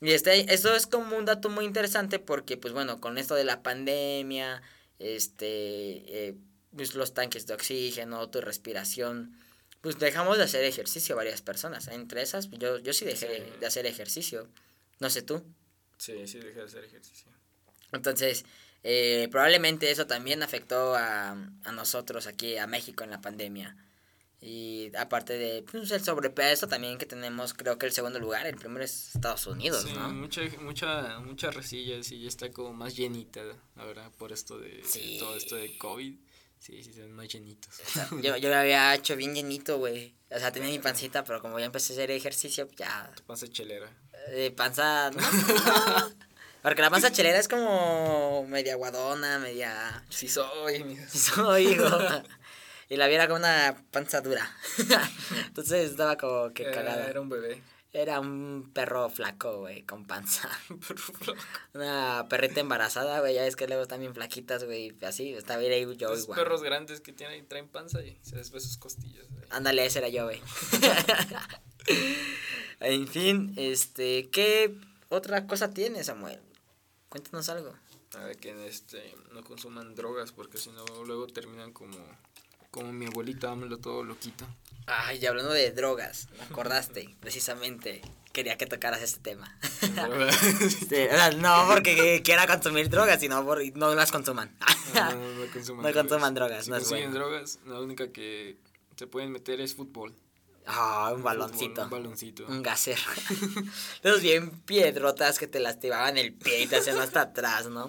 Y 0.00 0.12
este, 0.12 0.52
esto 0.54 0.74
es 0.76 0.86
como 0.86 1.16
un 1.16 1.24
dato 1.24 1.48
muy 1.48 1.64
interesante 1.64 2.18
porque, 2.20 2.56
pues 2.56 2.72
bueno, 2.74 3.00
con 3.00 3.18
esto 3.18 3.34
de 3.34 3.42
la 3.44 3.62
pandemia, 3.64 4.62
este, 5.00 6.28
eh, 6.28 6.34
pues 6.76 6.94
los 6.94 7.12
tanques 7.14 7.46
de 7.46 7.54
oxígeno, 7.54 8.28
tu 8.28 8.40
respiración, 8.40 9.36
pues 9.86 10.00
dejamos 10.00 10.36
de 10.36 10.42
hacer 10.42 10.64
ejercicio 10.64 11.14
varias 11.14 11.42
personas. 11.42 11.86
Entre 11.86 12.20
esas, 12.20 12.50
yo, 12.50 12.78
yo 12.80 12.92
sí 12.92 13.04
dejé 13.04 13.36
Sí. 13.36 13.52
de 13.60 13.66
hacer 13.66 13.86
ejercicio. 13.86 14.48
No 14.98 15.10
sé 15.10 15.22
tú. 15.22 15.44
Sí, 15.96 16.26
sí, 16.26 16.40
dejé 16.40 16.58
de 16.58 16.64
hacer 16.64 16.82
ejercicio. 16.84 17.30
Entonces, 17.92 18.44
eh, 18.82 19.28
probablemente 19.30 19.88
eso 19.92 20.08
también 20.08 20.42
afectó 20.42 20.96
a, 20.96 21.30
a 21.62 21.72
nosotros 21.72 22.26
aquí, 22.26 22.56
a 22.56 22.66
México 22.66 23.04
en 23.04 23.10
la 23.10 23.20
pandemia. 23.20 23.76
Y 24.40 24.90
aparte 24.96 25.34
de 25.38 25.62
pues, 25.62 25.88
el 25.92 26.02
sobrepeso 26.02 26.66
también 26.66 26.98
que 26.98 27.06
tenemos, 27.06 27.54
creo 27.54 27.78
que 27.78 27.86
el 27.86 27.92
segundo 27.92 28.18
lugar, 28.18 28.44
el 28.48 28.56
primero 28.56 28.84
es 28.84 29.14
Estados 29.14 29.46
Unidos, 29.46 29.84
Sí, 29.86 29.92
¿no? 29.94 30.10
mucha, 30.10 30.40
mucha, 30.62 31.20
muchas 31.20 31.54
resillas 31.54 32.10
y 32.10 32.22
ya 32.22 32.28
está 32.28 32.50
como 32.50 32.72
más 32.72 32.96
llenita 32.96 33.40
ahora 33.76 34.10
por 34.18 34.32
esto 34.32 34.58
de 34.58 34.82
Sí. 34.84 35.16
todo 35.20 35.36
esto 35.36 35.54
de 35.54 35.78
COVID. 35.78 36.16
Sí, 36.66 36.82
sí, 36.82 36.90
ven 36.96 37.12
más 37.12 37.28
llenitos. 37.28 37.72
Yo, 38.22 38.36
yo 38.36 38.48
me 38.48 38.54
había 38.56 38.92
hecho 38.94 39.14
bien 39.14 39.34
llenito, 39.36 39.78
güey. 39.78 40.16
O 40.32 40.38
sea, 40.38 40.50
tenía 40.50 40.68
mi 40.70 40.80
pancita, 40.80 41.22
pero 41.22 41.40
como 41.40 41.60
ya 41.60 41.66
empecé 41.66 41.92
a 41.92 41.96
hacer 41.96 42.10
ejercicio, 42.10 42.66
pues 42.66 42.78
ya. 42.78 43.08
Tu 43.14 43.22
panza 43.22 43.46
chelera. 43.46 43.88
eh, 44.30 44.50
panza. 44.50 45.10
Porque 46.62 46.82
la 46.82 46.90
panza 46.90 47.12
chelera 47.12 47.38
es 47.38 47.46
como 47.46 48.44
media 48.48 48.72
aguadona, 48.72 49.38
media. 49.38 50.04
Sí 50.08 50.26
soy, 50.26 50.82
mira. 50.82 51.08
Sí 51.08 51.18
soy, 51.18 51.68
hijo. 51.68 51.86
Y 52.88 52.96
la 52.96 53.06
viera 53.06 53.28
con 53.28 53.36
una 53.38 53.76
panza 53.92 54.20
dura. 54.20 54.50
Entonces 55.46 55.90
estaba 55.90 56.16
como 56.16 56.52
que 56.52 56.64
Era, 56.64 56.72
cagada. 56.72 57.06
era 57.08 57.20
un 57.20 57.28
bebé. 57.28 57.62
Era 57.96 58.20
un 58.20 58.72
perro 58.74 59.08
flaco, 59.08 59.60
güey, 59.60 59.82
con 59.84 60.04
panza. 60.04 60.50
Una 61.72 62.26
perrita 62.28 62.60
embarazada, 62.60 63.20
güey. 63.20 63.32
Ya 63.32 63.42
ves 63.42 63.56
que 63.56 63.66
luego 63.66 63.84
están 63.84 64.00
bien 64.00 64.12
flaquitas, 64.12 64.64
güey. 64.64 64.94
Así, 65.00 65.32
estaba 65.32 65.62
ahí 65.62 65.96
yo 65.96 66.10
Los 66.10 66.24
igual. 66.24 66.38
perros 66.38 66.62
grandes 66.62 67.00
que 67.00 67.14
tienen 67.14 67.42
y 67.42 67.46
traen 67.46 67.68
panza 67.68 68.02
y 68.02 68.18
se 68.20 68.36
les 68.36 68.50
ve 68.50 68.60
sus 68.60 68.76
costillas. 68.76 69.24
ahí. 69.30 69.48
Ándale, 69.48 69.86
ese 69.86 70.00
era 70.00 70.10
yo, 70.10 70.24
güey. 70.24 70.42
en 72.80 73.08
fin, 73.08 73.54
este, 73.56 74.28
¿qué 74.28 74.76
otra 75.08 75.46
cosa 75.46 75.70
tienes, 75.70 76.04
Samuel? 76.04 76.40
Cuéntanos 77.08 77.48
algo. 77.48 77.74
A 78.12 78.24
ver, 78.24 78.36
que 78.36 78.66
este, 78.66 79.14
no 79.32 79.42
consuman 79.42 79.94
drogas 79.94 80.32
porque 80.32 80.58
si 80.58 80.68
no 80.68 80.84
luego 81.06 81.28
terminan 81.28 81.72
como, 81.72 81.96
como 82.76 82.92
mi 82.92 83.06
abuelita, 83.06 83.48
dámelo 83.48 83.78
todo 83.78 84.04
loquito. 84.04 84.46
Ay, 84.86 85.18
y 85.20 85.26
hablando 85.26 85.52
de 85.52 85.72
drogas, 85.72 86.28
me 86.38 86.44
acordaste, 86.44 87.08
precisamente. 87.20 88.02
Quería 88.32 88.58
que 88.58 88.66
tocaras 88.66 89.00
este 89.00 89.18
tema. 89.20 89.58
Sí, 89.80 91.06
o 91.10 91.14
sea, 91.14 91.30
no 91.32 91.66
porque 91.72 92.20
quiera 92.22 92.46
consumir 92.46 92.90
drogas, 92.90 93.18
sino 93.20 93.42
por 93.46 93.62
no 93.76 93.94
las 93.94 94.12
consuman. 94.12 94.54
No, 94.94 95.14
no, 95.14 95.44
no 95.44 95.52
consuman 95.52 95.82
No 95.86 95.92
consuman 95.94 96.34
drogas, 96.34 96.64
Si 96.66 96.70
no 96.70 96.76
es 96.76 96.82
consiguen 96.84 97.10
bueno. 97.12 97.26
drogas, 97.26 97.58
la 97.66 97.80
única 97.80 98.12
que 98.12 98.58
se 98.96 99.06
pueden 99.06 99.32
meter 99.32 99.60
es 99.62 99.74
fútbol. 99.74 100.14
Ah, 100.66 101.06
un 101.12 101.18
Fútbol, 101.22 101.22
baloncito. 101.38 101.82
un 101.84 101.90
baloncito. 101.90 102.46
Un 102.46 102.62
gasero. 102.62 103.00
Esos 104.02 104.20
bien 104.20 104.50
piedrotas 104.50 105.38
que 105.38 105.46
te 105.46 105.58
lastimaban 105.60 106.18
el 106.18 106.34
pie 106.34 106.62
y 106.62 106.66
te 106.66 106.76
hacían 106.76 106.98
hasta 106.98 107.22
atrás, 107.22 107.68
¿no? 107.68 107.88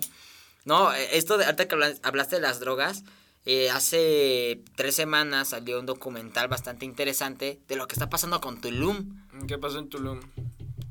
No, 0.64 0.94
eh, 0.94 1.10
esto 1.18 1.38
de 1.38 1.46
ahorita 1.46 1.68
que 1.68 1.76
habla- 1.76 1.96
hablaste 2.04 2.36
de 2.38 2.42
las 2.44 2.60
drogas, 2.62 3.04
eh, 3.50 3.70
hace 3.70 4.62
tres 4.76 4.94
semanas 4.94 5.48
salió 5.48 5.80
un 5.80 5.86
documental 5.86 6.50
bastante 6.50 6.84
interesante 6.84 7.62
de 7.66 7.76
lo 7.78 7.88
que 7.88 7.94
está 7.94 8.10
pasando 8.10 8.42
con 8.42 8.60
Tulum. 8.60 9.26
¿Qué 9.48 9.58
pasó 9.58 9.80
en 9.80 9.88
Tulum? 9.88 10.20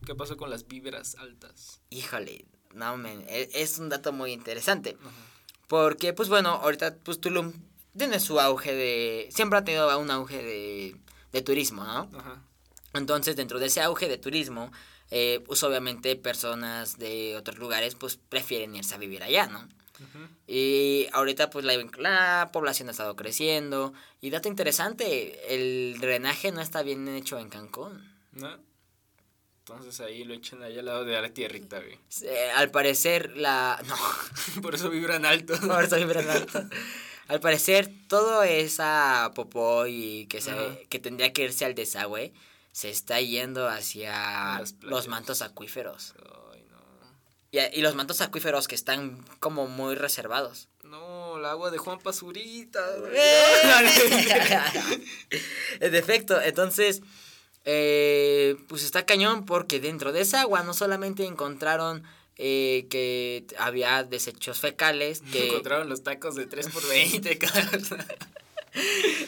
¿Qué 0.07 0.15
pasó 0.15 0.39
con 0.39 0.49
las 0.49 0.67
víveras 0.67 1.17
altas? 1.17 1.83
Híjole, 1.91 2.47
no, 2.73 2.97
men, 2.97 3.23
e- 3.29 3.51
es 3.53 3.79
un 3.79 3.91
dato 3.91 4.11
muy 4.11 4.33
interesante. 4.33 4.97
Ajá. 4.99 5.11
Porque, 5.69 6.15
pues 6.15 6.31
bueno, 6.31 6.49
ahorita 6.49 6.97
pues 7.05 7.21
Tulum 7.21 7.53
tiene 7.95 8.21
su 8.21 8.41
auge 8.41 8.75
de... 8.75 9.29
Siempre 9.31 9.59
ha 9.59 9.65
tenido 9.65 9.99
un 9.99 10.11
auge 10.11 10.43
de, 10.43 10.97
de 11.33 11.43
turismo, 11.43 11.85
¿no? 11.85 12.11
Ajá. 12.19 12.43
Entonces, 12.95 13.37
dentro 13.37 13.59
de 13.59 13.67
ese 13.67 13.83
auge 13.83 14.09
de 14.09 14.17
turismo, 14.17 14.73
eh, 15.11 15.43
pues 15.45 15.63
obviamente 15.63 16.17
personas 16.17 16.99
de 16.99 17.37
otros 17.37 17.59
lugares 17.59 17.97
pues 17.97 18.17
prefieren 18.17 18.75
irse 18.75 18.95
a 18.95 18.99
vivir 18.99 19.23
allá, 19.23 19.47
¿no? 19.47 19.69
Y 20.47 21.07
ahorita 21.13 21.51
pues 21.51 21.65
la, 21.65 21.75
la 21.99 22.51
población 22.53 22.89
ha 22.89 22.93
estado 22.93 23.17
creciendo. 23.17 23.93
Y 24.21 24.31
dato 24.31 24.49
interesante, 24.49 25.55
el 25.55 25.99
drenaje 26.01 26.53
no 26.53 26.61
está 26.61 26.83
bien 26.83 27.07
hecho 27.09 27.39
en 27.39 27.49
Cancún. 27.49 28.13
¿No? 28.33 28.59
Entonces 29.61 29.99
ahí 30.01 30.23
lo 30.25 30.35
echan 30.35 30.63
ahí 30.63 30.79
al 30.79 30.85
lado 30.85 31.05
de 31.05 31.21
la 31.21 31.29
tierrita, 31.31 31.81
güey. 31.81 31.99
Eh, 32.23 32.51
al 32.55 32.71
parecer 32.71 33.37
la... 33.37 33.83
No, 33.87 34.63
Por 34.63 34.75
eso 34.77 34.91
vibran 34.91 35.25
alto. 35.27 35.55
por 35.67 35.85
eso 35.85 35.97
vibran 35.97 36.29
alto. 36.31 36.63
Al 37.29 37.41
parecer 37.41 37.91
todo 38.07 38.45
esa 38.45 39.33
popó 39.35 39.89
y 39.89 40.27
que, 40.27 40.41
se, 40.41 40.53
Ajá. 40.53 40.77
que 40.89 41.01
tendría 41.01 41.33
que 41.33 41.43
irse 41.43 41.65
al 41.65 41.75
desagüe 41.75 42.33
se 42.71 42.91
está 42.91 43.21
yendo 43.21 43.69
hacia 43.69 44.63
los 44.83 45.09
mantos 45.09 45.43
acuíferos. 45.43 46.15
No. 46.23 46.46
Y, 47.53 47.59
y 47.79 47.81
los 47.83 47.95
mantos 47.95 48.21
acuíferos 48.21 48.69
que 48.69 48.75
están 48.75 49.25
como 49.41 49.67
muy 49.69 49.95
reservados. 49.95 50.69
No, 50.85 51.39
el 51.39 51.45
agua 51.47 51.71
de 51.71 51.79
Juan 51.79 51.99
Pazurita, 52.01 52.81
güey. 52.99 53.13
en 55.81 55.95
efecto, 55.95 56.41
entonces, 56.41 57.03
eh, 57.65 58.57
pues 58.69 58.83
está 58.85 59.05
cañón 59.07 59.45
porque 59.47 59.81
dentro 59.81 60.13
de 60.13 60.21
esa 60.21 60.43
agua 60.43 60.63
no 60.63 60.75
solamente 60.75 61.25
encontraron 61.25 62.05
eh, 62.37 62.87
que 62.91 63.47
había 63.59 64.05
desechos 64.05 64.61
fecales, 64.61 65.23
que 65.33 65.49
Encontraron 65.49 65.89
los 65.89 66.03
tacos 66.03 66.35
de 66.35 66.49
3x20, 66.49 67.39
cabrón. 67.93 68.07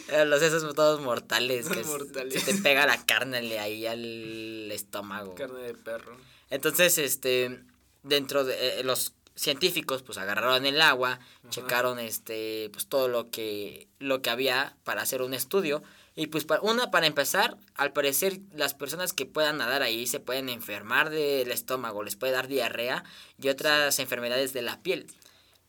eh, 0.09 0.25
los 0.27 0.43
esos 0.43 0.75
todos 0.75 1.01
mortales, 1.01 1.69
que 1.69 1.81
s- 1.81 1.89
Mortales. 1.91 2.43
se 2.43 2.53
te 2.55 2.61
pega 2.63 2.87
la 2.87 3.05
carne 3.05 3.59
ahí 3.59 3.87
al 3.87 4.71
estómago. 4.71 5.35
Carne 5.35 5.61
de 5.61 5.75
perro. 5.75 6.17
Entonces, 6.51 6.97
este, 6.99 7.61
dentro 8.03 8.45
de 8.45 8.81
eh, 8.81 8.85
los 8.85 9.13
científicos, 9.35 10.03
pues 10.03 10.19
agarraron 10.19 10.67
el 10.67 10.81
agua, 10.81 11.21
checaron, 11.51 11.99
este, 12.01 12.71
pues 12.73 12.87
todo 12.89 13.07
lo 13.09 13.31
que, 13.31 13.87
lo 14.01 14.21
que 14.21 14.31
había 14.31 14.77
para 14.85 15.03
hacer 15.03 15.23
un 15.23 15.33
estudio. 15.35 15.83
Y 16.17 16.27
pues, 16.27 16.45
pa- 16.45 16.59
una, 16.61 16.91
para 16.91 17.07
empezar, 17.07 17.57
al 17.77 17.93
parecer 17.93 18.41
las 18.53 18.75
personas 18.75 19.13
que 19.13 19.27
puedan 19.27 19.59
nadar 19.59 19.83
ahí 19.83 20.09
se 20.09 20.19
pueden 20.19 20.49
enfermar 20.49 21.11
del 21.11 21.53
estómago, 21.53 22.03
les 22.03 22.17
puede 22.17 22.33
dar 22.33 22.49
diarrea 22.49 23.05
y 23.41 23.49
otras 23.49 24.01
enfermedades 24.01 24.53
de 24.53 24.63
la 24.63 24.83
piel. 24.83 25.07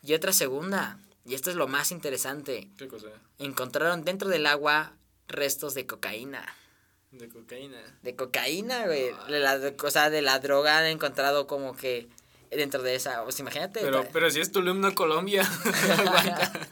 Y 0.01 0.15
otra 0.15 0.33
segunda, 0.33 0.97
y 1.23 1.35
esto 1.35 1.51
es 1.51 1.55
lo 1.55 1.67
más 1.67 1.91
interesante, 1.91 2.69
¿Qué 2.77 2.87
cosa? 2.87 3.09
encontraron 3.37 4.03
dentro 4.03 4.29
del 4.29 4.47
agua 4.47 4.93
restos 5.27 5.75
de 5.75 5.85
cocaína. 5.85 6.43
De 7.11 7.29
cocaína. 7.29 7.99
De 8.01 8.15
cocaína, 8.15 8.85
güey. 8.87 9.11
La, 9.27 9.59
o 9.83 9.91
sea, 9.91 10.09
de 10.09 10.23
la 10.23 10.39
droga 10.39 10.79
han 10.79 10.85
encontrado 10.85 11.45
como 11.45 11.75
que 11.75 12.07
dentro 12.51 12.81
de 12.83 12.95
esa. 12.95 13.23
Sea, 13.31 13.39
imagínate. 13.41 13.79
Pero, 13.81 14.07
pero 14.11 14.29
si 14.31 14.39
es 14.39 14.51
Tulum, 14.51 14.79
no 14.79 14.93
Colombia. 14.95 15.47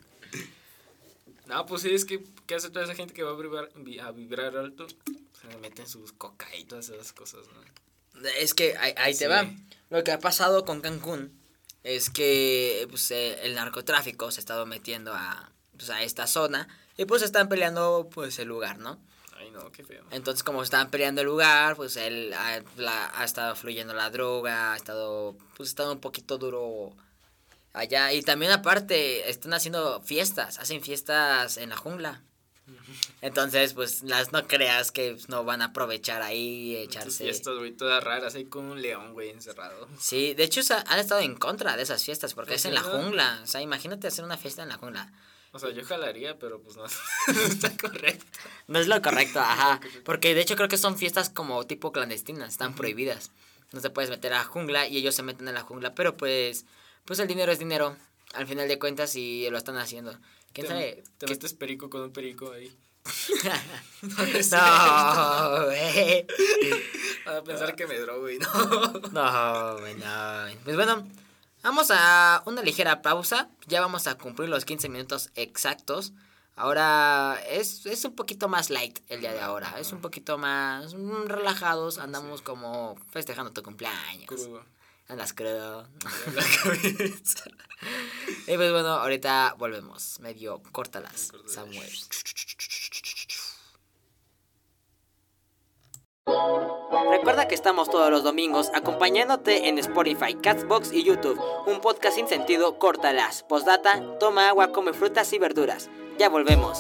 No, 1.48 1.66
pues 1.66 1.82
sí, 1.84 1.94
es 1.94 2.04
que, 2.04 2.22
¿qué 2.46 2.56
hace 2.56 2.70
toda 2.70 2.84
esa 2.84 2.94
gente 2.96 3.14
que 3.14 3.24
va 3.24 3.32
a 3.32 3.36
vibrar, 3.36 3.70
vi- 3.76 4.00
a 4.00 4.12
vibrar 4.12 4.58
alto? 4.58 4.86
Se 4.90 5.48
le 5.48 5.58
meten 5.58 5.88
sus 5.88 6.12
coca 6.12 6.46
y 6.58 6.66
todas 6.66 6.90
esas 6.90 7.14
cosas, 7.14 7.42
¿no? 7.48 8.22
Es 8.38 8.54
que 8.54 8.76
ahí, 8.78 8.94
ahí 8.98 9.16
te 9.16 9.28
va. 9.28 9.50
Lo 9.90 10.04
que 10.04 10.12
ha 10.12 10.20
pasado 10.20 10.66
con 10.66 10.82
Cancún 10.82 11.32
es 11.84 12.10
que 12.10 12.86
pues, 12.90 13.10
eh, 13.12 13.40
el 13.44 13.56
narcotráfico 13.56 14.30
se 14.32 14.40
ha 14.40 14.42
estado 14.42 14.66
metiendo 14.66 15.14
a, 15.14 15.52
pues, 15.78 15.90
a 15.90 16.04
esta 16.04 16.28
zona 16.28 16.68
y 16.98 17.06
pues 17.06 17.22
están 17.22 17.48
peleando 17.48 18.10
pues 18.14 18.40
el 18.40 18.50
lugar, 18.50 18.80
¿no? 18.80 19.00
Ay, 19.38 19.52
no, 19.52 19.72
qué 19.72 19.84
feo. 19.84 20.04
Entonces, 20.12 20.44
como 20.44 20.64
estaban 20.64 20.90
peleando 20.90 21.22
el 21.22 21.28
lugar, 21.28 21.76
pues 21.76 21.96
él 21.96 22.34
ha, 22.34 22.62
la- 22.76 23.12
ha 23.20 23.24
estado 23.24 23.56
fluyendo 23.56 23.94
la 23.94 24.10
droga, 24.10 24.74
ha 24.74 24.76
estado, 24.76 25.36
pues, 25.56 25.70
ha 25.70 25.72
estado 25.72 25.94
un 25.94 26.00
poquito 26.00 26.38
duro 26.38 26.96
allá. 27.74 28.12
Y 28.14 28.22
también 28.24 28.52
aparte, 28.52 29.30
están 29.30 29.54
haciendo 29.54 30.02
fiestas, 30.02 30.58
hacen 30.58 30.82
fiestas 30.82 31.58
en 31.58 31.70
la 31.70 31.78
jungla. 31.78 32.24
Entonces, 33.22 33.74
pues, 33.74 34.04
las 34.04 34.32
no 34.32 34.48
creas 34.48 34.92
que 34.92 35.18
no 35.28 35.44
van 35.44 35.62
a 35.62 35.66
aprovechar 35.66 36.22
ahí 36.22 36.72
y 36.72 36.76
echarse... 36.78 37.24
fiestas, 37.24 37.56
güey, 37.58 37.72
todas 37.72 38.04
raras, 38.04 38.36
ahí 38.36 38.46
con 38.46 38.66
un 38.66 38.82
león, 38.82 39.14
güey, 39.14 39.30
encerrado. 39.30 39.88
Sí, 40.00 40.34
de 40.34 40.44
hecho, 40.44 40.62
han 40.88 41.00
estado 41.00 41.22
en 41.22 41.36
contra 41.36 41.78
de 41.78 41.84
esas 41.84 42.04
fiestas 42.04 42.34
porque 42.34 42.56
es 42.56 42.66
en 42.66 42.74
la 42.74 42.82
jungla. 42.82 43.40
O 43.44 43.48
sea, 43.48 43.62
imagínate 43.62 44.08
hacer 44.08 44.26
una 44.26 44.38
fiesta 44.38 44.64
en 44.64 44.70
la 44.70 44.78
jungla. 44.78 45.12
O 45.52 45.60
sea, 45.60 45.72
yo 45.72 45.84
jalaría, 45.86 46.38
pero 46.38 46.62
pues 46.62 46.76
no, 46.78 46.84
no 46.84 47.42
está 47.48 47.72
correcto. 47.78 48.26
No 48.68 48.80
es 48.80 48.88
lo 48.88 49.02
correcto, 49.02 49.40
ajá. 49.42 49.80
Porque 50.04 50.36
de 50.36 50.42
hecho 50.42 50.56
creo 50.56 50.68
que 50.68 50.78
son 50.78 50.98
fiestas 50.98 51.30
como 51.30 51.66
tipo 51.66 51.92
clandestinas, 51.92 52.50
están 52.54 52.76
prohibidas. 52.76 53.32
No 53.72 53.82
te 53.82 53.90
puedes 53.90 54.10
meter 54.10 54.34
a 54.34 54.38
la 54.40 54.44
jungla 54.46 54.88
y 54.88 54.98
ellos 54.98 55.16
se 55.16 55.24
meten 55.24 55.48
a 55.48 55.52
la 55.52 55.62
jungla, 55.62 55.94
pero 55.96 56.16
pues 56.18 56.66
pues 57.06 57.20
el 57.20 57.28
dinero 57.28 57.52
es 57.52 57.60
dinero, 57.60 57.96
al 58.34 58.46
final 58.48 58.68
de 58.68 58.78
cuentas 58.80 59.16
y 59.16 59.50
lo 59.50 59.58
están 59.58 59.78
haciendo. 59.78 60.18
¿Quién 60.54 60.68
te, 60.68 60.74
sabe? 60.74 61.04
Te 61.18 61.26
qué- 61.26 61.34
metes 61.34 61.54
perico 61.54 61.90
con 61.90 62.02
un 62.02 62.12
perico 62.12 62.52
ahí. 62.52 62.76
no, 64.52 65.66
güey. 65.66 66.26
A 67.26 67.42
pensar 67.44 67.76
que 67.76 67.88
me 67.88 67.98
drogo 68.00 68.30
y 68.30 68.38
no. 68.40 68.50
No, 69.12 69.80
güey, 69.80 69.96
no. 69.96 70.46
Pues 70.64 70.76
bueno, 70.76 71.08
vamos 71.68 71.92
a 71.92 72.44
una 72.46 72.62
ligera 72.62 73.02
pausa. 73.02 73.50
Ya 73.68 73.82
vamos 73.82 74.08
a 74.08 74.18
cumplir 74.18 74.48
los 74.48 74.64
15 74.64 74.88
minutos 74.88 75.32
exactos. 75.36 76.14
Ahora 76.56 77.38
es, 77.50 77.86
es 77.86 78.06
un 78.06 78.16
poquito 78.16 78.48
más 78.48 78.70
light 78.70 79.00
el 79.10 79.20
día 79.20 79.34
de 79.34 79.42
ahora. 79.42 79.76
Es 79.78 79.92
un 79.92 80.00
poquito 80.00 80.38
más 80.38 80.96
mm, 80.96 81.26
relajados. 81.26 81.98
Andamos 81.98 82.42
como 82.42 82.96
festejando 83.12 83.52
tu 83.52 83.64
cumpleaños. 83.64 84.28
Crudo. 84.28 84.64
Andas 85.10 85.34
crudo. 85.34 85.88
En 86.28 86.36
la 86.36 86.44
cabeza. 86.64 87.50
Y 88.48 88.56
pues 88.56 88.72
bueno, 88.72 88.88
ahorita 88.88 89.56
volvemos. 89.58 90.22
Medio 90.22 90.62
Córtalas. 90.72 91.32
Samuel. 91.48 91.92
Estamos 97.58 97.90
todos 97.90 98.12
los 98.12 98.24
domingos 98.24 98.70
acompañándote 98.76 99.68
en 99.68 99.80
Spotify, 99.80 100.36
Catbox 100.36 100.94
y 100.94 101.04
YouTube. 101.04 101.42
Un 101.66 101.82
podcast 101.82 102.16
sin 102.16 102.28
sentido, 102.28 102.78
córtalas. 102.78 103.42
Postdata, 103.42 104.20
toma 104.20 104.50
agua, 104.50 104.72
come 104.72 104.94
frutas 104.94 105.34
y 105.34 105.40
verduras. 105.40 105.90
Ya 106.20 106.30
volvemos. 106.30 106.78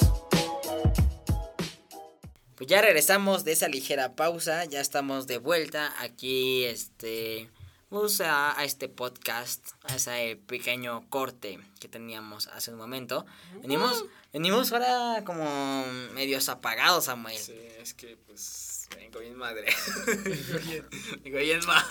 Pues 2.55 2.67
ya 2.67 2.79
regresamos 2.81 3.43
de 3.43 3.53
esa 3.53 3.67
ligera 3.67 4.15
pausa, 4.15 4.65
ya 4.65 4.79
estamos 4.79 5.25
de 5.25 5.39
vuelta 5.39 5.95
aquí, 5.99 6.65
este, 6.65 7.49
pues 7.89 8.21
a, 8.21 8.59
a 8.59 8.63
este 8.63 8.87
podcast, 8.87 9.71
a 9.83 9.95
ese 9.95 10.39
pequeño 10.45 11.09
corte 11.09 11.59
que 11.79 11.87
teníamos 11.87 12.47
hace 12.49 12.69
un 12.69 12.77
momento. 12.77 13.25
Venimos, 13.61 14.05
venimos 14.31 14.71
ahora 14.71 15.23
como 15.25 15.83
medios 16.13 16.49
apagados, 16.49 17.05
Samuel. 17.05 17.37
Sí, 17.37 17.57
es 17.79 17.95
que 17.95 18.15
pues 18.27 18.76
vengo 18.95 19.19
bien 19.19 19.35
madre. 19.35 19.67
vengo 20.23 20.59
bien, 20.65 20.85
vengo 21.23 21.37
bien 21.39 21.65
mal. 21.65 21.85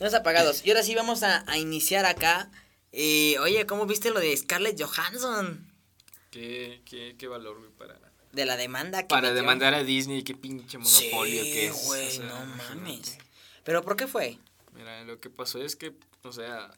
Medios 0.00 0.14
apagados. 0.14 0.64
Y 0.64 0.70
ahora 0.70 0.82
sí 0.82 0.94
vamos 0.94 1.22
a, 1.22 1.44
a 1.50 1.58
iniciar 1.58 2.04
acá. 2.06 2.50
Eh, 2.92 3.36
oye, 3.40 3.66
¿cómo 3.66 3.86
viste 3.86 4.10
lo 4.10 4.20
de 4.20 4.36
Scarlett 4.36 4.80
Johansson? 4.80 5.70
¿Qué, 6.30 6.82
qué, 6.84 7.16
qué 7.18 7.28
valor, 7.28 7.58
güey, 7.58 7.70
para, 7.72 7.98
De 8.32 8.44
la 8.44 8.56
demanda 8.56 9.02
que 9.02 9.08
para 9.08 9.28
metió. 9.28 9.34
demandar 9.42 9.74
a 9.74 9.82
Disney? 9.84 10.22
¿Qué 10.22 10.34
pinche 10.34 10.78
monopolio 10.78 11.42
sí, 11.44 11.52
que 11.52 11.66
es? 11.68 11.84
güey, 11.86 12.08
O 12.08 12.10
sea, 12.10 12.24
no 12.26 12.46
mames. 12.46 13.18
¿Pero 13.64 13.82
por 13.82 13.96
qué 13.96 14.06
fue? 14.06 14.38
Mira, 14.72 15.04
lo 15.04 15.20
que 15.20 15.30
pasó 15.30 15.62
es 15.62 15.76
que, 15.76 15.92
o 16.22 16.32
sea, 16.32 16.70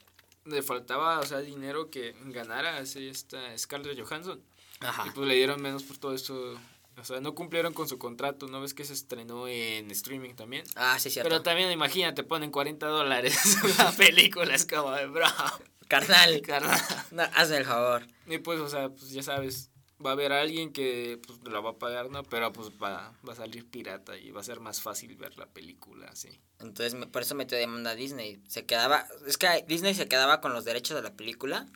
le 0.45 0.63
faltaba, 0.63 1.21
o 1.21 1.25
sea, 1.27 1.41
dinero 1.41 1.91
que 1.91 2.15
ganara 2.27 2.77
así 2.79 3.09
esta 3.09 3.57
Scarlett 3.59 3.99
Johansson. 4.01 4.43
Ajá. 4.81 5.05
Y 5.07 5.11
pues 5.11 5.27
le 5.27 5.35
dieron 5.35 5.61
menos 5.63 5.83
por 5.83 5.97
todo 5.97 6.15
eso. 6.15 6.59
O 6.99 7.05
sea, 7.05 7.21
no 7.21 7.35
cumplieron 7.35 7.73
con 7.75 7.89
su 7.89 7.99
contrato. 7.99 8.49
¿No 8.49 8.61
ves 8.61 8.73
que 8.75 8.85
se 8.85 8.93
estrenó 8.95 9.47
en 9.49 9.91
streaming 9.91 10.35
también? 10.35 10.65
Ah, 10.77 10.99
sí, 10.99 11.11
cierto. 11.11 11.29
Pero 11.29 11.43
también, 11.43 11.71
imagínate, 11.71 12.25
ponen 12.25 12.51
40 12.51 12.87
dólares 12.87 13.37
una 13.79 13.93
película. 13.97 14.55
Es 14.55 14.67
como 14.67 14.93
de 14.93 15.07
bro. 15.07 15.27
Carnal, 15.89 16.41
Carnal. 16.47 16.81
no, 17.11 17.23
hazme 17.35 17.59
el 17.59 17.65
favor. 17.65 18.07
Y 18.27 18.39
pues, 18.39 18.61
o 18.61 18.69
sea, 18.69 18.89
pues 18.89 19.11
ya 19.11 19.23
sabes, 19.23 19.71
va 20.05 20.11
a 20.11 20.13
haber 20.15 20.33
alguien 20.33 20.73
que 20.73 21.21
pues 21.27 21.39
la 21.45 21.61
va 21.61 21.71
a 21.71 21.79
pagar, 21.79 22.11
¿no? 22.11 22.23
Pero 22.25 22.53
pues 22.53 22.71
va, 22.83 23.13
va 23.29 23.33
a 23.33 23.37
salir 23.37 23.69
pirata 23.71 24.17
y 24.17 24.31
va 24.31 24.41
a 24.41 24.45
ser 24.45 24.61
más 24.61 24.81
fácil 24.81 25.15
ver 25.17 25.37
la 25.39 25.47
película, 25.47 26.09
así. 26.09 26.41
Entonces, 26.59 26.95
me- 26.95 27.07
por 27.07 27.23
eso 27.23 27.35
metió 27.35 27.57
demanda 27.59 27.91
a 27.91 27.95
Disney. 27.95 28.41
Se 28.49 28.65
quedaba. 28.65 29.07
Es 29.27 29.37
que 29.39 29.65
Disney 29.69 29.95
se 29.95 30.09
quedaba 30.09 30.41
con 30.41 30.55
los 30.55 30.65
derechos 30.65 30.97
de 30.97 31.03
la 31.03 31.15
película. 31.15 31.67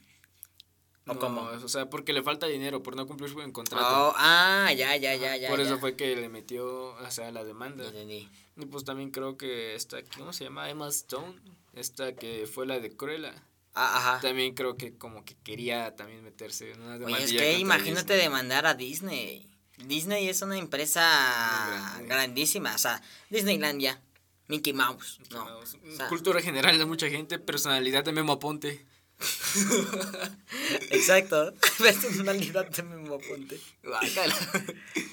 ¿O 1.11 1.14
No, 1.14 1.21
cómo? 1.21 1.43
O 1.43 1.69
sea, 1.69 1.90
porque 1.90 2.12
le 2.12 2.23
falta 2.23 2.47
dinero 2.47 2.83
por 2.83 2.95
no 2.95 3.07
cumplir 3.07 3.31
su 3.31 3.52
contrato. 3.52 3.85
Oh, 3.85 4.14
ah, 4.17 4.73
ya, 4.76 4.97
ya, 4.97 5.14
ya, 5.17 5.37
ya. 5.37 5.49
por 5.49 5.61
eso 5.61 5.79
fue 5.79 5.97
que 5.97 6.14
le 6.14 6.29
metió, 6.29 6.95
o 6.95 7.11
sea, 7.11 7.33
la 7.33 7.43
demanda. 7.43 7.85
Entendí. 7.87 8.29
Y 8.57 8.67
pues 8.67 8.85
también 8.85 9.11
creo 9.11 9.37
que 9.37 9.75
esta, 9.75 9.99
¿cómo 10.17 10.33
se 10.33 10.45
llama? 10.45 10.71
Emma 10.71 10.88
Stone, 10.88 11.35
esta 11.75 12.15
que 12.15 12.47
fue 12.47 12.65
la 12.67 12.78
de 12.78 12.95
Cruella. 12.97 13.34
Ah, 13.75 13.97
ajá. 13.97 14.21
También 14.21 14.54
creo 14.54 14.76
que 14.76 14.97
como 14.97 15.25
que 15.25 15.37
quería 15.43 15.97
también 15.97 16.23
meterse 16.23 16.73
en 16.73 16.80
una 16.80 17.04
Oye, 17.04 17.25
es 17.25 17.32
que 17.32 17.58
imagínate 17.58 18.15
Disney. 18.15 18.19
demandar 18.19 18.67
a 18.67 18.75
Disney. 18.75 19.49
Disney 19.78 20.28
es 20.28 20.43
una 20.43 20.58
empresa 20.58 22.00
grandísima. 22.06 22.75
O 22.75 22.78
sea, 22.78 23.02
Disneylandia, 23.30 24.00
Mickey 24.49 24.73
Mouse. 24.73 25.21
No. 25.30 25.45
No, 25.45 25.58
o 25.58 25.67
sea, 25.67 26.08
Cultura 26.08 26.41
general 26.41 26.78
de 26.78 26.84
mucha 26.84 27.08
gente, 27.08 27.39
personalidad 27.39 28.04
de 28.04 28.13
Memo 28.13 28.34
Aponte. 28.34 28.87
exacto. 30.91 31.54
Memo 32.83 33.15
Aponte. 33.17 33.61
Guácala. 33.83 34.35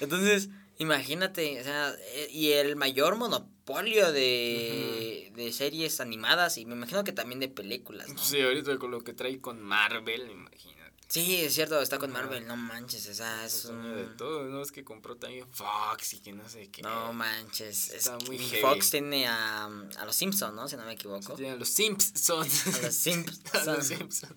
Entonces, 0.00 0.48
imagínate, 0.78 1.60
o 1.60 1.64
sea, 1.64 1.94
eh, 2.14 2.28
y 2.30 2.52
el 2.52 2.76
mayor 2.76 3.16
monopolio 3.16 4.12
de, 4.12 5.32
de 5.34 5.52
series 5.52 6.00
animadas 6.00 6.58
y 6.58 6.64
me 6.64 6.74
imagino 6.74 7.04
que 7.04 7.12
también 7.12 7.40
de 7.40 7.48
películas, 7.48 8.08
¿no? 8.08 8.18
Sí, 8.18 8.40
ahorita 8.40 8.78
con 8.78 8.90
lo 8.90 9.02
que 9.02 9.12
trae 9.12 9.40
con 9.40 9.62
Marvel, 9.62 10.30
imagínate. 10.30 10.87
Sí, 11.08 11.36
es 11.36 11.54
cierto, 11.54 11.80
está 11.80 11.98
con 11.98 12.12
Marvel, 12.12 12.46
no 12.46 12.54
manches, 12.54 13.08
o 13.08 13.14
sea, 13.14 13.46
es 13.46 13.54
Es 13.54 13.64
de 13.68 13.72
un... 13.72 14.16
todo, 14.18 14.44
¿no? 14.44 14.60
Es 14.60 14.70
que 14.70 14.84
compró 14.84 15.16
también 15.16 15.46
Fox 15.50 16.12
y 16.12 16.20
que 16.20 16.32
no 16.34 16.46
sé 16.48 16.68
qué. 16.70 16.82
No 16.82 17.14
manches, 17.14 17.88
es 17.88 17.94
Está 18.06 18.18
muy 18.26 18.38
heavy. 18.38 18.60
Fox 18.60 18.90
tiene 18.90 19.26
a, 19.26 19.64
a 19.64 20.04
los 20.04 20.14
Simpsons, 20.14 20.54
¿no? 20.54 20.68
Si 20.68 20.76
no 20.76 20.84
me 20.84 20.92
equivoco. 20.92 21.34
Tienen 21.34 21.58
los 21.58 21.70
Simpsons. 21.70 22.66
A 22.66 22.82
los 22.82 22.94
Simpsons. 22.94 23.54
A 23.54 23.64
los 23.64 23.86
Simpsons. 23.88 24.34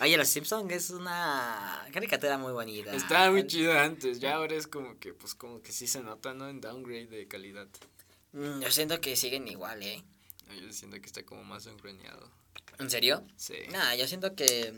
Oye, 0.00 0.16
los 0.16 0.28
Simpsons 0.28 0.72
es 0.72 0.90
una 0.90 1.86
caricatura 1.92 2.38
muy 2.38 2.52
bonita. 2.52 2.94
Estaba 2.94 3.30
muy 3.30 3.46
chido 3.46 3.78
antes, 3.78 4.18
ya 4.18 4.36
ahora 4.36 4.54
es 4.56 4.66
como 4.66 4.98
que, 4.98 5.12
pues 5.12 5.34
como 5.34 5.60
que 5.60 5.72
sí 5.72 5.86
se 5.86 6.02
nota, 6.02 6.32
¿no? 6.32 6.48
En 6.48 6.60
downgrade 6.60 7.06
de 7.06 7.28
calidad. 7.28 7.68
Mm, 8.32 8.60
Yo 8.62 8.70
siento 8.70 8.98
que 9.00 9.14
siguen 9.14 9.46
igual, 9.46 9.82
¿eh? 9.82 10.02
Yo 10.60 10.72
siento 10.72 10.98
que 11.00 11.06
está 11.06 11.22
como 11.24 11.44
más 11.44 11.66
engrañado. 11.66 12.30
¿En 12.78 12.90
serio? 12.90 13.24
Sí. 13.36 13.54
Nada, 13.70 13.94
yo 13.94 14.08
siento 14.08 14.34
que... 14.34 14.74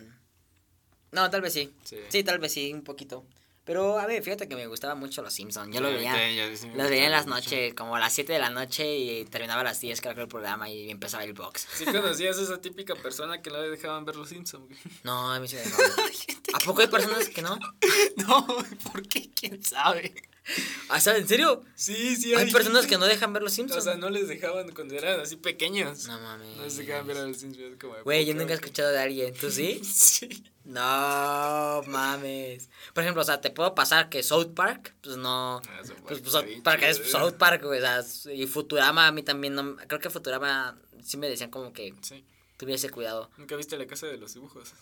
No, 1.12 1.30
tal 1.30 1.40
vez 1.40 1.52
sí. 1.52 1.72
Sí. 1.84 1.96
Sí, 2.08 2.22
tal 2.24 2.38
vez 2.38 2.52
sí, 2.52 2.72
un 2.72 2.82
poquito. 2.82 3.24
Pero, 3.64 3.98
a 3.98 4.06
ver, 4.06 4.22
fíjate 4.22 4.48
que 4.48 4.54
me 4.54 4.68
gustaba 4.68 4.94
mucho 4.94 5.22
los 5.22 5.34
Simpsons. 5.34 5.74
Yo 5.74 5.80
lo 5.80 5.88
Sí, 5.88 5.94
veía... 5.96 6.12
ahorita 6.12 6.30
ya 6.50 6.56
sí 6.56 6.70
Los 6.72 6.88
veía 6.88 7.06
en 7.06 7.10
las 7.10 7.26
noches, 7.26 7.74
como 7.74 7.96
a 7.96 7.98
las 7.98 8.12
7 8.12 8.32
de 8.32 8.38
la 8.38 8.48
noche 8.48 8.96
y 8.96 9.24
terminaba 9.24 9.62
a 9.62 9.64
las 9.64 9.80
10, 9.80 10.00
creo 10.00 10.14
que 10.14 10.20
el 10.20 10.28
programa 10.28 10.70
y 10.70 10.88
empezaba 10.88 11.24
el 11.24 11.32
box. 11.32 11.66
Sí 11.74 11.84
conocías 11.84 12.38
a 12.38 12.42
esa 12.42 12.60
típica 12.60 12.94
persona 12.94 13.42
que 13.42 13.50
no 13.50 13.60
le 13.60 13.68
dejaban 13.70 14.04
ver 14.04 14.14
los 14.14 14.28
Simpsons. 14.28 14.68
No, 15.02 15.32
a 15.32 15.40
mí 15.40 15.48
sí 15.48 15.56
me 15.56 15.62
dejaban. 15.64 15.90
¿A 16.54 16.58
poco 16.60 16.80
hay 16.82 16.86
personas 16.86 17.28
que 17.28 17.42
no? 17.42 17.58
No, 18.18 18.46
¿por 18.92 19.02
qué? 19.08 19.30
¿Quién 19.34 19.60
sabe? 19.64 20.14
O 20.88 21.00
sea, 21.00 21.16
¿en 21.16 21.26
serio? 21.26 21.64
Sí, 21.74 22.14
sí. 22.16 22.32
Hay 22.34 22.50
personas 22.52 22.86
que 22.86 22.96
no 22.98 23.06
dejan 23.06 23.32
ver 23.32 23.42
los 23.42 23.52
O 23.52 23.54
Simpsons. 23.56 23.82
sea, 23.84 23.96
no 23.96 24.08
les 24.10 24.28
dejaban 24.28 24.70
cuando 24.72 24.94
eran 24.94 25.18
así 25.20 25.36
pequeños. 25.36 26.06
No 26.06 26.18
mames. 26.20 26.56
No 26.56 26.62
les 26.62 26.76
dejaban 26.76 27.06
ver 27.08 27.16
a 27.18 27.26
los 27.26 27.36
Simpsons. 27.38 27.76
como 27.80 27.94
Güey, 28.04 28.24
yo 28.24 28.32
"Puta, 28.32 28.42
nunca 28.42 28.52
he 28.52 28.56
escuchado 28.56 28.90
de 28.90 28.98
alguien. 29.00 29.34
¿Tú 29.34 29.50
sí? 29.50 29.80
Sí. 29.84 30.44
No 30.64 31.82
mames. 31.86 32.68
Por 32.94 33.02
ejemplo, 33.02 33.22
o 33.22 33.24
sea, 33.24 33.40
te 33.40 33.50
puedo 33.50 33.74
pasar 33.74 34.08
que 34.08 34.22
South 34.22 34.52
Park, 34.54 34.94
pues 35.02 35.16
no. 35.16 35.56
Ah, 35.68 35.80
South 35.84 35.96
Pues, 36.06 36.20
Park 36.20 36.30
pues, 36.32 36.44
bien 36.46 36.62
para 36.62 36.78
que 36.78 36.90
es 36.90 36.98
¿eh? 37.00 37.04
South 37.04 37.34
Park, 37.38 37.62
güey. 37.64 37.78
O 37.80 38.02
sea, 38.02 38.32
y 38.32 38.46
Futurama 38.46 39.06
a 39.08 39.12
mí 39.12 39.22
también 39.22 39.54
no. 39.54 39.76
Creo 39.88 40.00
que 40.00 40.10
Futurama 40.10 40.78
sí 41.04 41.16
me 41.16 41.28
decían 41.28 41.50
como 41.50 41.72
que 41.72 41.92
Sí. 42.02 42.24
tuviese 42.56 42.90
cuidado. 42.90 43.30
¿Nunca 43.36 43.56
viste 43.56 43.76
la 43.78 43.86
casa 43.86 44.06
de 44.06 44.16
los 44.18 44.34
dibujos? 44.34 44.72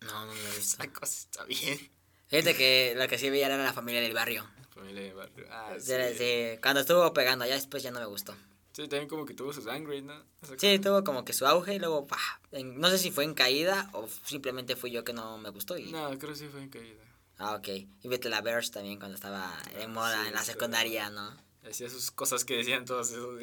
No, 0.00 0.26
no 0.26 0.32
lo 0.34 0.40
he 0.40 0.56
visto. 0.56 0.82
Esa 0.82 0.92
cosa 0.92 1.12
está 1.18 1.44
bien. 1.44 1.90
Fíjate 2.28 2.54
que 2.56 2.94
lo 2.96 3.08
que 3.08 3.18
sí 3.18 3.28
veía 3.30 3.46
era 3.46 3.56
la 3.58 3.72
familia 3.72 4.00
del 4.00 4.14
barrio. 4.14 4.48
Familia 4.74 5.02
de 5.02 5.12
barrio. 5.14 5.46
Ah, 5.50 5.74
Sí, 5.78 5.92
sí. 6.16 6.58
Cuando 6.62 6.80
estuvo 6.80 7.12
pegando, 7.12 7.44
ya 7.46 7.54
después 7.54 7.82
ya 7.82 7.90
no 7.90 8.00
me 8.00 8.06
gustó. 8.06 8.34
Sí, 8.72 8.82
también 8.88 9.08
como 9.08 9.26
que 9.26 9.34
tuvo 9.34 9.52
su 9.52 9.62
downgrade, 9.62 10.02
¿no? 10.02 10.14
O 10.42 10.46
sea, 10.46 10.56
Sí, 10.58 10.78
tuvo 10.78 11.02
como 11.02 11.24
que 11.24 11.32
su 11.32 11.44
auge 11.46 11.74
y 11.74 11.78
luego, 11.80 12.06
¡pah! 12.06 12.16
En- 12.52 12.78
no 12.80 12.88
sé 12.88 12.98
si 12.98 13.10
fue 13.10 13.24
en 13.24 13.34
caída 13.34 13.90
o 13.92 14.06
simplemente 14.24 14.76
fui 14.76 14.90
yo 14.92 15.02
que 15.02 15.12
no 15.12 15.38
me 15.38 15.50
gustó. 15.50 15.76
Y... 15.76 15.90
No, 15.90 16.08
creo 16.18 16.32
que 16.32 16.38
sí 16.38 16.48
fue 16.48 16.62
en 16.62 16.68
caída. 16.70 17.02
Ah, 17.38 17.54
ok. 17.56 17.68
Y 17.68 18.08
vete 18.08 18.28
la 18.28 18.40
Verse 18.42 18.70
también 18.70 18.98
cuando 18.98 19.16
estaba 19.16 19.52
de 19.76 19.88
moda 19.88 20.22
sí, 20.22 20.28
en 20.28 20.34
la 20.34 20.42
secundaria, 20.44 21.10
¿no? 21.10 21.36
Hacía 21.68 21.90
sus 21.90 22.10
cosas 22.10 22.44
que 22.44 22.56
decían 22.58 22.84
todos 22.84 23.10
esos. 23.10 23.40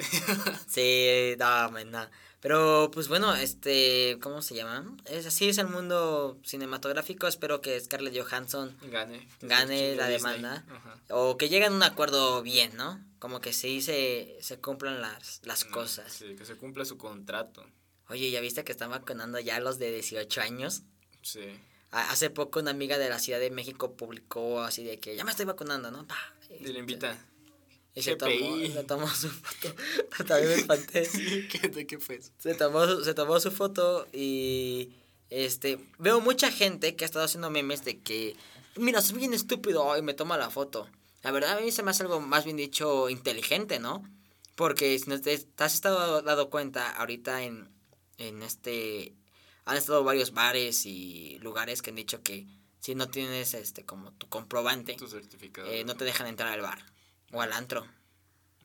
Sí, 0.67 1.35
no, 1.37 1.71
man, 1.71 1.91
no. 1.91 2.09
Pero, 2.39 2.91
pues 2.93 3.07
bueno, 3.07 3.33
este, 3.35 4.19
¿cómo 4.21 4.41
se 4.43 4.53
llama? 4.55 4.95
Es 5.05 5.25
así 5.25 5.49
es 5.49 5.57
el 5.57 5.67
mundo 5.67 6.39
cinematográfico. 6.43 7.27
Espero 7.27 7.61
que 7.61 7.79
Scarlett 7.79 8.15
Johansson 8.17 8.77
Gane. 8.91 9.27
Gane 9.41 9.95
la 9.95 10.07
Disney. 10.07 10.33
demanda. 10.35 10.63
Ajá. 10.69 11.01
o 11.09 11.35
que 11.37 11.49
lleguen 11.49 11.73
a 11.73 11.75
un 11.75 11.83
acuerdo 11.83 12.41
bien, 12.43 12.75
¿no? 12.77 13.03
Como 13.19 13.41
que 13.41 13.53
sí 13.53 13.81
se, 13.81 14.37
se 14.41 14.59
cumplan 14.59 15.01
las, 15.01 15.41
las 15.43 15.65
No, 15.65 15.71
cosas. 15.71 16.13
Sí, 16.13 16.35
que 16.35 16.45
se 16.45 16.55
cumpla 16.55 16.85
su 16.85 16.97
contrato. 16.97 17.65
Oye, 18.09 18.29
¿ya 18.29 18.39
viste 18.39 18.63
que 18.63 18.71
están 18.71 18.91
vacunando 18.91 19.39
ya 19.39 19.55
a 19.55 19.59
los 19.59 19.79
de 19.79 19.91
18 19.91 20.39
años? 20.41 20.83
Sí. 21.23 21.41
Hace 21.89 22.29
poco 22.29 22.59
una 22.59 22.71
amiga 22.71 22.97
de 22.99 23.09
la 23.09 23.17
Ciudad 23.17 23.39
de 23.39 23.49
México 23.49 23.95
publicó 23.97 24.61
así 24.61 24.83
de 24.83 24.99
que 24.99 25.15
ya 25.15 25.23
me 25.23 25.31
estoy 25.31 25.45
vacunando, 25.45 25.89
¿no? 25.89 26.05
Pa, 26.07 26.17
Y 26.49 26.67
le 26.67 26.79
invita. 26.79 27.17
Y 27.97 28.03
se 28.03 28.15
tomó, 28.15 28.57
se 28.73 28.83
tomó 28.83 29.07
su 29.15 29.29
foto. 29.29 29.75
También 30.27 30.49
me 30.49 30.55
espanté. 30.55 31.09
¿Qué, 31.49 31.67
¿De 31.69 31.87
qué 31.87 31.97
fue 31.99 32.15
eso? 32.17 32.31
Se 32.37 32.53
tomó, 32.55 32.85
su- 32.85 33.03
se 33.03 33.13
tomó 33.13 33.39
su 33.39 33.51
foto 33.51 34.07
y 34.13 34.89
este 35.29 35.79
veo 35.97 36.21
mucha 36.21 36.51
gente 36.51 36.95
que 36.95 37.03
ha 37.03 37.07
estado 37.07 37.25
haciendo 37.25 37.49
memes 37.49 37.83
de 37.83 37.99
que 37.99 38.35
mira, 38.75 39.01
soy 39.01 39.17
bien 39.17 39.33
estúpido 39.33 39.97
y 39.97 40.01
me 40.01 40.13
toma 40.13 40.37
la 40.37 40.49
foto. 40.49 40.87
la 41.23 41.31
verdad 41.31 41.57
a 41.57 41.61
mí 41.61 41.71
se 41.71 41.83
me 41.83 41.91
hace 41.91 42.03
algo 42.03 42.21
más 42.21 42.45
bien 42.45 42.55
dicho 42.57 43.09
inteligente, 43.09 43.79
¿no? 43.79 44.03
Porque 44.55 44.97
si 44.99 45.09
no 45.09 45.19
te, 45.19 45.37
te 45.37 45.63
has 45.63 45.73
estado 45.73 46.21
dado 46.21 46.49
cuenta 46.49 46.89
ahorita 46.91 47.43
en, 47.43 47.69
en 48.17 48.41
este 48.43 49.13
han 49.65 49.75
estado 49.75 50.03
varios 50.03 50.31
bares 50.33 50.85
y 50.85 51.37
lugares 51.41 51.81
que 51.81 51.89
han 51.89 51.95
dicho 51.97 52.21
que 52.23 52.47
si 52.79 52.95
no 52.95 53.09
tienes 53.09 53.53
este 53.53 53.83
como 53.85 54.13
tu 54.13 54.29
comprobante, 54.29 54.93
Tu 54.93 55.07
certificado. 55.07 55.67
eh, 55.67 55.83
no 55.83 55.95
te 55.95 56.05
dejan 56.05 56.27
entrar 56.27 56.53
al 56.53 56.61
bar 56.61 56.79
o 57.31 57.41
al 57.41 57.53
antro. 57.53 57.85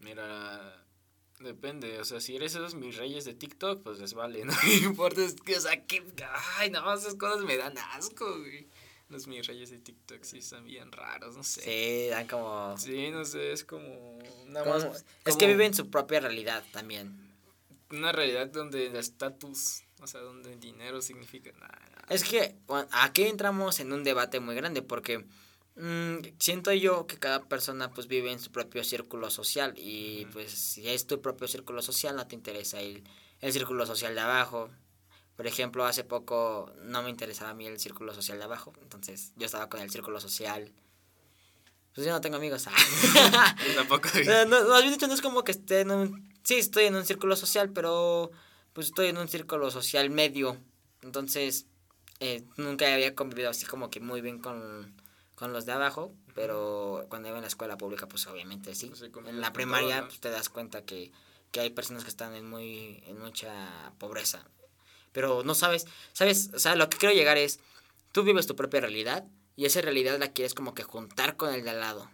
Mira, 0.00 0.84
depende, 1.40 1.98
o 2.00 2.04
sea, 2.04 2.20
si 2.20 2.36
eres 2.36 2.54
esos 2.54 2.74
mis 2.74 2.96
reyes 2.96 3.24
de 3.24 3.34
TikTok, 3.34 3.82
pues 3.82 3.98
les 3.98 4.14
vale, 4.14 4.44
no 4.44 4.52
me 4.64 4.74
importa, 4.74 5.22
es 5.24 5.34
que, 5.34 5.56
o 5.56 5.60
sea, 5.60 5.84
que, 5.86 6.02
ay, 6.58 6.70
no, 6.70 6.92
esas 6.94 7.14
cosas 7.14 7.44
me 7.44 7.56
dan 7.56 7.76
asco, 7.78 8.38
güey. 8.38 8.68
Los 9.08 9.26
mis 9.26 9.46
reyes 9.46 9.70
de 9.70 9.78
TikTok 9.78 10.22
sí 10.22 10.38
están 10.38 10.64
bien 10.64 10.90
raros, 10.90 11.36
no 11.36 11.44
sé. 11.44 11.60
Sí, 11.60 12.08
dan 12.08 12.26
como... 12.26 12.74
Sí, 12.78 13.10
no 13.10 13.24
sé, 13.26 13.52
es 13.52 13.62
como, 13.62 14.18
nada 14.46 14.64
como- 14.64 14.90
más, 14.90 15.04
es 15.26 15.36
que 15.36 15.46
viven 15.46 15.74
su 15.74 15.90
propia 15.90 16.20
realidad 16.20 16.64
también. 16.72 17.30
Una 17.90 18.10
realidad 18.10 18.46
donde 18.46 18.86
el 18.86 18.96
estatus, 18.96 19.82
o 20.00 20.06
sea, 20.06 20.20
donde 20.20 20.54
el 20.54 20.60
dinero 20.60 21.02
significa 21.02 21.52
nada. 21.60 21.78
Es 22.08 22.24
que 22.24 22.56
aquí 22.90 23.24
entramos 23.24 23.80
en 23.80 23.92
un 23.92 24.02
debate 24.02 24.40
muy 24.40 24.54
grande 24.54 24.80
porque 24.80 25.26
mm, 25.76 26.38
siento 26.38 26.72
yo 26.72 27.06
que 27.06 27.18
cada 27.18 27.44
persona 27.44 27.90
pues 27.90 28.06
vive 28.06 28.32
en 28.32 28.38
su 28.38 28.50
propio 28.50 28.84
círculo 28.84 29.30
social 29.30 29.74
y 29.76 30.26
pues 30.32 30.52
si 30.52 30.88
es 30.88 31.06
tu 31.06 31.20
propio 31.20 31.48
círculo 31.48 31.82
social 31.82 32.16
no 32.16 32.26
te 32.26 32.34
interesa 32.34 32.80
el, 32.80 33.04
el 33.40 33.52
círculo 33.52 33.86
social 33.86 34.14
de 34.14 34.20
abajo. 34.20 34.70
Por 35.36 35.46
ejemplo, 35.46 35.84
hace 35.84 36.04
poco 36.04 36.72
no 36.82 37.02
me 37.02 37.10
interesaba 37.10 37.50
a 37.50 37.54
mí 37.54 37.66
el 37.66 37.78
círculo 37.78 38.14
social 38.14 38.38
de 38.38 38.44
abajo, 38.44 38.72
entonces 38.82 39.32
yo 39.36 39.46
estaba 39.46 39.68
con 39.68 39.80
el 39.80 39.90
círculo 39.90 40.20
social. 40.20 40.72
Pues 41.94 42.06
yo 42.06 42.12
no 42.12 42.20
tengo 42.20 42.36
amigos. 42.36 42.64
Yo 43.66 43.74
tampoco. 43.74 44.08
No, 44.48 44.68
más 44.68 44.80
bien 44.80 44.94
dicho, 44.94 45.06
no 45.06 45.14
es 45.14 45.20
como 45.20 45.44
que 45.44 45.52
esté 45.52 45.80
en 45.80 45.90
un... 45.90 46.32
Sí, 46.42 46.54
estoy 46.54 46.84
en 46.84 46.96
un 46.96 47.04
círculo 47.04 47.36
social, 47.36 47.70
pero 47.70 48.30
pues 48.72 48.86
estoy 48.86 49.08
en 49.08 49.18
un 49.18 49.28
círculo 49.28 49.70
social 49.70 50.08
medio. 50.08 50.56
Entonces, 51.02 51.66
eh, 52.20 52.44
nunca 52.56 52.92
había 52.92 53.14
convivido 53.14 53.50
así 53.50 53.66
como 53.66 53.90
que 53.90 54.00
muy 54.00 54.20
bien 54.20 54.38
con, 54.38 54.94
con 55.42 55.52
los 55.52 55.66
de 55.66 55.72
abajo, 55.72 56.14
pero 56.36 57.04
cuando 57.08 57.26
iba 57.26 57.36
en 57.36 57.42
la 57.42 57.48
escuela 57.48 57.76
pública, 57.76 58.06
pues 58.06 58.28
obviamente 58.28 58.76
sí. 58.76 58.86
Pues 58.86 59.02
en 59.02 59.40
la 59.40 59.52
primaria 59.52 59.96
todo, 59.96 60.02
¿no? 60.02 60.06
pues, 60.06 60.20
te 60.20 60.30
das 60.30 60.48
cuenta 60.48 60.84
que, 60.84 61.10
que 61.50 61.58
hay 61.58 61.70
personas 61.70 62.04
que 62.04 62.10
están 62.10 62.36
en, 62.36 62.48
muy, 62.48 63.02
en 63.08 63.18
mucha 63.18 63.92
pobreza. 63.98 64.46
Pero 65.10 65.42
no 65.42 65.56
sabes, 65.56 65.86
sabes, 66.12 66.50
o 66.54 66.60
sea, 66.60 66.76
lo 66.76 66.88
que 66.88 66.96
quiero 66.96 67.12
llegar 67.12 67.38
es, 67.38 67.58
tú 68.12 68.22
vives 68.22 68.46
tu 68.46 68.54
propia 68.54 68.82
realidad 68.82 69.24
y 69.56 69.64
esa 69.64 69.80
realidad 69.80 70.16
la 70.20 70.30
quieres 70.30 70.54
como 70.54 70.74
que 70.74 70.84
juntar 70.84 71.36
con 71.36 71.52
el 71.52 71.64
de 71.64 71.70
al 71.70 71.80
lado. 71.80 72.08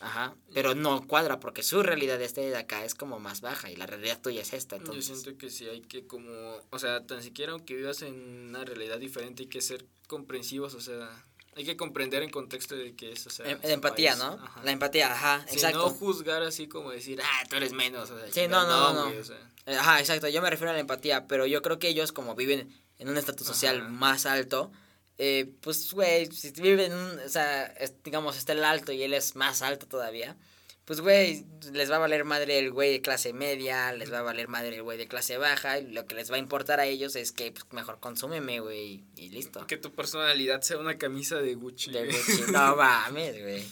Ajá, 0.00 0.36
pero 0.52 0.74
no 0.74 1.06
cuadra 1.06 1.40
porque 1.40 1.62
su 1.62 1.82
realidad 1.82 2.18
de 2.18 2.26
este 2.26 2.42
de 2.42 2.56
acá 2.58 2.84
es 2.84 2.94
como 2.94 3.18
más 3.18 3.40
baja 3.40 3.70
y 3.70 3.76
la 3.76 3.86
realidad 3.86 4.20
tuya 4.20 4.42
es 4.42 4.52
esta, 4.52 4.76
Yo 4.76 4.82
entonces. 4.82 5.22
siento 5.22 5.38
que 5.38 5.48
sí 5.48 5.66
hay 5.66 5.80
que 5.80 6.06
como, 6.06 6.60
o 6.68 6.78
sea, 6.78 7.06
tan 7.06 7.22
siquiera 7.22 7.52
aunque 7.52 7.74
vivas 7.76 8.02
en 8.02 8.48
una 8.50 8.62
realidad 8.62 8.98
diferente 8.98 9.44
hay 9.44 9.48
que 9.48 9.62
ser 9.62 9.86
comprensivos, 10.06 10.74
o 10.74 10.82
sea, 10.82 11.24
hay 11.56 11.64
que 11.64 11.76
comprender 11.76 12.22
en 12.22 12.30
contexto 12.30 12.74
de 12.76 12.94
que 12.94 13.12
es, 13.12 13.26
o 13.26 13.30
sea, 13.30 13.46
Em- 13.48 13.60
su 13.60 13.68
empatía, 13.68 14.10
país. 14.12 14.22
¿no? 14.24 14.32
Ajá. 14.44 14.60
La 14.64 14.70
empatía, 14.72 15.12
ajá, 15.12 15.44
Sí, 15.48 15.54
exacto. 15.54 15.78
no 15.78 15.90
juzgar 15.90 16.42
así 16.42 16.66
como 16.68 16.90
decir, 16.90 17.20
ah, 17.22 17.44
tú 17.48 17.56
eres 17.56 17.72
menos, 17.72 18.10
o 18.10 18.18
sea, 18.18 18.30
Sí, 18.32 18.48
no, 18.48 18.66
no, 18.66 18.92
no, 18.92 19.02
güey, 19.04 19.14
no. 19.16 19.20
o 19.20 19.24
sea, 19.24 19.50
Eh, 19.66 19.76
Ajá, 19.76 19.98
exacto. 20.00 20.28
Yo 20.28 20.42
me 20.42 20.50
refiero 20.50 20.70
a 20.70 20.74
la 20.74 20.80
empatía, 20.80 21.26
pero 21.26 21.46
yo 21.46 21.62
creo 21.62 21.78
que 21.78 21.88
ellos 21.88 22.12
como 22.12 22.34
viven 22.34 22.68
en 22.98 23.08
un 23.08 23.16
estatus 23.16 23.46
social 23.46 23.80
Ajá. 23.80 23.88
más 23.88 24.26
alto, 24.26 24.70
eh, 25.16 25.50
pues, 25.62 25.92
güey, 25.92 26.26
si 26.32 26.50
viven, 26.50 26.92
o 26.92 27.28
sea, 27.30 27.64
es- 27.66 27.94
digamos, 28.02 28.36
está 28.36 28.52
el 28.52 28.62
alto 28.64 28.92
y 28.92 29.02
él 29.02 29.14
es 29.14 29.36
más 29.36 29.62
alto 29.62 29.86
todavía, 29.86 30.36
pues, 30.84 31.00
güey, 31.00 31.46
les 31.72 31.90
va 31.90 31.96
a 31.96 32.00
valer 32.00 32.24
madre 32.24 32.58
el 32.58 32.70
güey 32.70 32.92
de 32.92 33.00
clase 33.00 33.32
media, 33.32 33.92
les 33.92 34.12
va 34.12 34.18
a 34.18 34.22
valer 34.22 34.48
madre 34.48 34.76
el 34.76 34.82
güey 34.82 34.98
de 34.98 35.08
clase 35.08 35.38
baja, 35.38 35.78
y 35.78 35.90
lo 35.92 36.06
que 36.06 36.14
les 36.14 36.30
va 36.30 36.36
a 36.36 36.38
importar 36.38 36.80
a 36.80 36.86
ellos 36.86 37.16
es 37.16 37.32
que, 37.32 37.52
pues, 37.52 37.64
mejor 37.72 38.00
consúmeme, 38.00 38.60
güey, 38.60 39.04
y 39.16 39.30
listo. 39.30 39.66
que 39.66 39.76
tu 39.76 39.92
personalidad 39.92 40.60
sea 40.60 40.78
una 40.78 40.98
camisa 40.98 41.36
de 41.36 41.54
Gucci. 41.54 41.90
De. 41.90 42.06
Gucci. 42.06 42.52
No 42.52 42.76
mames, 42.76 43.40
güey. 43.40 43.64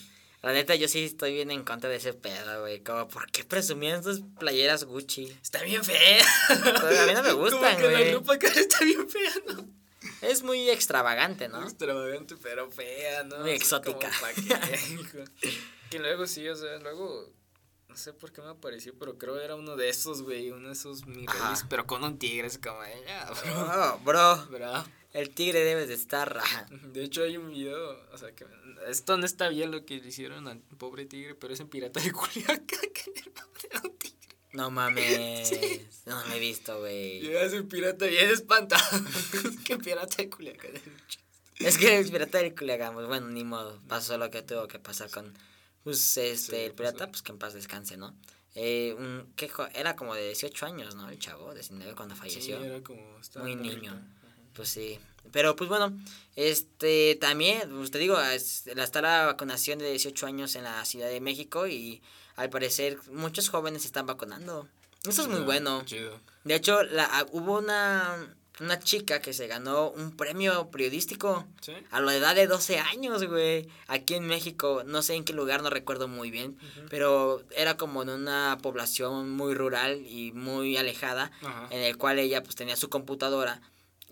La 0.43 0.53
neta, 0.53 0.75
yo 0.75 0.89
sí 0.89 1.05
estoy 1.05 1.35
bien 1.35 1.53
en 1.53 1.63
contra 1.63 1.89
de 1.89 1.97
ese 1.97 2.15
pedo, 2.15 2.63
güey. 2.63 2.81
Como, 2.81 3.07
¿por 3.07 3.31
qué 3.31 3.45
presumían 3.45 4.03
sus 4.03 4.23
playeras 4.41 4.85
Gucci? 4.85 5.33
Está 5.41 5.63
bien 5.63 5.85
fea. 5.85 6.25
Pues, 6.49 6.99
a 6.99 7.07
mí 7.07 7.13
no 7.15 7.23
me 7.23 7.33
gustan, 7.33 7.81
güey. 7.81 8.13
la 8.13 8.35
acá 8.35 8.49
está 8.49 8.85
bien 8.85 9.09
fea, 9.09 9.33
¿no? 9.47 9.82
Es 10.23 10.43
muy 10.43 10.71
extravagante, 10.71 11.49
¿no? 11.49 11.63
Extravagante, 11.63 12.37
pero 12.41 12.71
fea, 12.71 13.25
¿no? 13.25 13.39
Muy 13.41 13.51
exótica. 13.51 14.11
que 15.91 15.99
luego 15.99 16.27
sí, 16.27 16.49
o 16.49 16.57
sea, 16.57 16.79
luego. 16.79 17.31
No 17.89 17.97
sé 17.99 18.15
por 18.15 18.33
qué 18.33 18.41
me 18.41 18.49
apareció, 18.49 18.95
pero 18.99 19.19
creo 19.19 19.35
que 19.37 19.45
era 19.45 19.55
uno 19.55 19.77
de 19.77 19.91
esos, 19.91 20.23
güey. 20.23 20.51
Uno 20.51 20.69
de 20.69 20.73
esos 20.73 21.05
mi 21.07 21.27
Ajá. 21.29 21.39
release, 21.45 21.67
pero 21.69 21.87
con 21.87 22.03
un 22.05 22.19
tigre, 22.19 22.47
es 22.47 22.57
como, 22.57 22.79
ya, 23.07 23.31
bro. 23.31 23.99
Bro, 24.03 24.47
Bro. 24.47 24.85
el 25.13 25.29
tigre 25.35 25.63
debe 25.63 25.87
de 25.87 25.93
estar 25.93 26.33
raja. 26.33 26.67
De 26.71 27.05
hecho, 27.05 27.23
hay 27.23 27.37
un 27.37 27.51
video, 27.51 28.01
o 28.11 28.17
sea, 28.17 28.33
que 28.33 28.47
esto 28.89 29.19
no 29.19 29.27
está 29.27 29.49
bien 29.51 29.71
lo 29.71 29.85
que 29.85 30.01
le 30.01 30.09
hicieron 30.09 30.49
al 30.49 30.61
pobre 30.79 31.05
tigre, 31.05 31.35
pero 31.35 31.53
es 31.53 31.61
en 31.61 31.69
Pirata 31.69 32.01
de 32.01 32.13
Culiacán, 32.13 32.63
No 34.53 34.71
mames. 34.71 35.51
No 36.07 36.25
me 36.27 36.37
he 36.37 36.41
visto, 36.41 36.79
güey. 36.81 37.21
Llegas 37.21 37.53
en 37.53 37.69
pirata 37.69 38.07
bien 38.07 38.31
espantado. 38.31 38.83
es 39.45 39.59
que 39.65 39.79
Pirata 39.79 40.17
de 40.17 40.29
Culiacán 40.29 40.73
es 41.59 41.75
un 41.77 41.81
que 41.81 41.99
el 41.99 42.11
pirata 42.11 42.39
del 42.39 42.55
Culiacán, 42.55 42.95
pues 42.95 43.07
bueno, 43.07 43.29
ni 43.29 43.45
modo. 43.45 43.81
Pasó 43.89 44.19
lo 44.19 44.31
que 44.31 44.43
tuvo 44.43 44.67
que 44.69 44.79
pasar 44.79 45.11
con. 45.11 45.33
Pues 45.85 46.17
este, 46.17 46.57
Sí, 46.57 46.63
el 46.65 46.73
pirata, 46.73 47.09
pues 47.09 47.23
que 47.23 47.33
en 47.33 47.39
paz 47.39 47.55
descanse, 47.55 47.97
¿no? 47.97 48.15
Eh, 48.55 48.95
un, 48.99 49.33
¿qué 49.37 49.49
jo- 49.49 49.69
era 49.75 49.97
como 49.97 50.15
de 50.15 50.27
18 50.27 50.67
años, 50.67 50.95
¿no? 50.97 51.09
El 51.09 51.19
chavo, 51.19 51.55
19 51.55 51.95
cuando 51.95 52.15
falleció. 52.15 52.59
Sí, 52.61 52.67
era 52.67 52.83
como. 52.83 53.19
Muy 53.37 53.57
niño. 53.57 53.93
Ajá. 53.93 54.03
Pues 54.55 54.69
sí. 54.69 54.99
Pero 55.31 55.55
pues 55.57 55.69
bueno, 55.71 55.97
este 56.37 57.17
también, 57.21 57.71
pues 57.71 57.91
te 57.91 57.99
digo, 57.99 58.21
está 58.21 59.01
la 59.01 59.27
vacunación 59.27 59.79
de 59.79 59.89
18 59.91 60.27
años 60.27 60.55
en 60.57 60.65
la 60.65 60.85
Ciudad 60.85 61.09
de 61.09 61.21
México 61.21 61.67
y 61.69 62.03
al 62.37 62.51
parecer 62.51 62.99
muchos 63.11 63.49
jóvenes 63.49 63.83
se 63.83 63.89
están 63.89 64.07
vacunando. 64.07 64.69
Eso 65.07 65.23
es 65.23 65.29
muy 65.29 65.37
Chido, 65.39 65.47
bueno. 65.47 65.83
Chido. 65.85 66.21
De 66.45 66.55
hecho, 66.55 66.83
la, 66.85 67.09
ah, 67.11 67.27
hubo 67.33 67.59
una, 67.59 68.35
una 68.61 68.79
chica 68.79 69.21
que 69.21 69.33
se 69.33 69.47
ganó 69.49 69.91
un 69.91 70.17
premio 70.17 70.71
periodístico 70.71 71.45
¿Sí? 71.61 71.73
a 71.91 72.01
la 72.01 72.15
edad 72.15 72.35
de 72.35 72.47
12 72.47 72.79
años, 72.79 73.25
güey. 73.25 73.69
Aquí 73.89 74.15
en 74.15 74.27
México, 74.27 74.83
no 74.87 75.03
sé 75.03 75.15
en 75.15 75.25
qué 75.25 75.33
lugar, 75.33 75.63
no 75.63 75.71
recuerdo 75.71 76.07
muy 76.07 76.31
bien, 76.31 76.57
pero 76.89 77.43
era 77.57 77.77
como 77.77 78.03
en 78.03 78.11
una 78.11 78.59
población 78.63 79.31
muy 79.31 79.55
rural 79.55 80.05
y 80.07 80.33
muy 80.33 80.77
alejada 80.77 81.33
en 81.71 81.81
el 81.81 81.97
cual 81.97 82.19
ella 82.19 82.43
pues 82.43 82.55
tenía 82.55 82.77
su 82.77 82.89
computadora. 82.89 83.61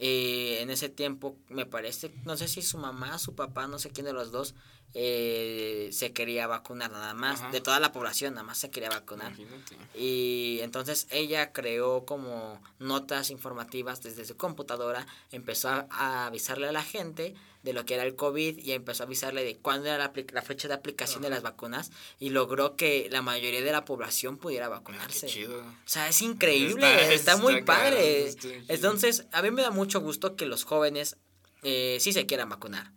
Eh, 0.03 0.63
en 0.63 0.71
ese 0.71 0.89
tiempo, 0.89 1.37
me 1.51 1.67
parece, 1.67 2.11
no 2.25 2.35
sé 2.39 2.49
si 2.49 2.63
su 2.63 2.79
mamá, 2.79 3.19
su 3.19 3.35
papá, 3.35 3.67
no 3.67 3.79
sé 3.79 3.91
quién 3.91 4.07
de 4.07 4.15
los 4.15 4.33
dos, 4.33 4.55
eh, 4.95 5.89
se 5.93 6.13
quería 6.13 6.47
vacunar 6.47 6.91
nada 6.91 7.15
más. 7.15 7.41
Ajá. 7.41 7.51
De 7.51 7.61
toda 7.61 7.81
la 7.81 7.93
población, 7.93 8.35
nada 8.35 8.45
más 8.47 8.59
se 8.59 8.71
quería 8.71 8.89
vacunar. 8.91 9.33
Imagínate. 9.39 9.77
Y 9.95 10.59
entonces 10.63 11.07
ella 11.11 11.53
creó 11.53 12.05
como 12.05 12.61
notas 12.79 13.31
informativas 13.31 14.03
desde 14.03 14.25
su 14.25 14.37
computadora, 14.37 15.07
empezó 15.31 15.69
a, 15.69 15.87
a 15.91 16.27
avisarle 16.27 16.69
a 16.69 16.73
la 16.73 16.83
gente 16.83 17.35
de 17.63 17.75
lo 17.75 17.85
que 17.85 17.93
era 17.95 18.05
el 18.05 18.17
COVID 18.17 18.57
y 18.59 18.73
empezó 18.73 19.03
a 19.03 19.07
avisarle 19.07 19.45
de 19.45 19.57
cuándo 19.59 19.87
era 19.87 19.99
la, 20.33 20.43
fecha 20.43 20.67
de 20.67 20.73
aplicación 20.75 21.21
de 21.23 21.29
las 21.29 21.43
vacunas 21.43 21.91
y 22.19 22.31
logró 22.31 22.75
que 22.75 23.09
la 23.11 23.21
mayoría 23.21 23.61
de 23.61 23.71
la 23.73 23.85
población 23.85 24.39
pudiera 24.39 24.67
Ah, 24.67 24.71
vacunarse. 24.71 25.27
Qué 25.27 25.33
chido. 25.33 25.61
O 25.61 25.75
sea, 25.85 26.09
es 26.09 26.23
increíble, 26.23 26.87
Está- 27.03 27.13
está, 27.33 27.37
muy 27.37 27.57
está 27.57 27.67
padre. 27.67 28.27
está. 28.29 28.49
Entonces, 28.69 29.27
a 29.33 29.43
mí 29.43 29.51
me 29.51 29.61
da 29.63 29.71
mucho 29.71 30.01
gusto 30.01 30.37
que 30.37 30.47
los 30.47 30.65
jóvenes 30.65 31.19
eh, 31.63 31.99
sí 32.01 32.15
se 32.15 32.25
quieran 32.25 32.49
vacunar. 32.49 32.93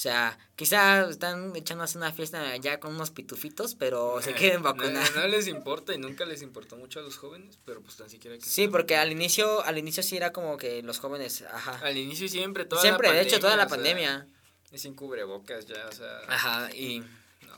O 0.00 0.02
sea, 0.02 0.38
quizá 0.56 1.10
están 1.10 1.54
echándose 1.54 1.98
una 1.98 2.10
fiesta 2.10 2.56
ya 2.56 2.80
con 2.80 2.94
unos 2.94 3.10
pitufitos, 3.10 3.74
pero 3.74 4.22
se 4.22 4.32
quieren 4.32 4.62
vacunar. 4.62 5.06
No, 5.14 5.20
no 5.20 5.28
les 5.28 5.46
importa 5.56 5.92
y 5.92 5.98
nunca 5.98 6.24
les 6.24 6.40
importó 6.40 6.78
mucho 6.78 7.00
a 7.00 7.02
los 7.02 7.18
jóvenes, 7.18 7.58
pero 7.66 7.82
pues 7.82 7.96
tan 7.98 8.08
siquiera 8.08 8.38
que 8.38 8.42
Sí, 8.42 8.66
porque 8.66 8.96
al 8.96 9.12
inicio, 9.12 9.62
al 9.62 9.76
inicio 9.76 10.02
sí 10.02 10.16
era 10.16 10.32
como 10.32 10.56
que 10.56 10.82
los 10.82 11.00
jóvenes, 11.00 11.42
ajá. 11.52 11.86
Al 11.86 11.98
inicio 11.98 12.30
siempre, 12.30 12.64
toda 12.64 12.80
Siempre, 12.80 13.08
la 13.08 13.14
de 13.16 13.20
hecho, 13.20 13.40
toda 13.40 13.56
la 13.58 13.64
o 13.66 13.68
sea, 13.68 13.76
pandemia. 13.76 14.26
y 14.72 14.78
sin 14.78 14.94
cubrebocas 14.94 15.66
ya, 15.66 15.86
o 15.86 15.92
sea. 15.92 16.20
Ajá, 16.28 16.74
y, 16.74 17.00
No. 17.42 17.54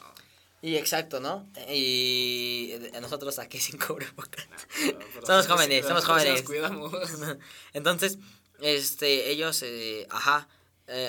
y 0.63 0.75
exacto, 0.75 1.21
¿no? 1.21 1.49
Y 1.69 2.75
nosotros 3.01 3.39
aquí 3.39 3.61
sin 3.61 3.79
cubrebocas. 3.79 4.49
no, 5.21 5.27
Somos 5.29 5.47
jóvenes, 5.47 5.87
somos 5.87 6.05
jóvenes. 6.05 6.33
Nos 6.33 6.43
cuidamos. 6.51 6.93
Entonces, 7.73 8.19
este, 8.61 9.31
ellos, 9.31 9.63
eh, 9.63 10.09
ajá, 10.11 10.49
eh, 10.93 11.09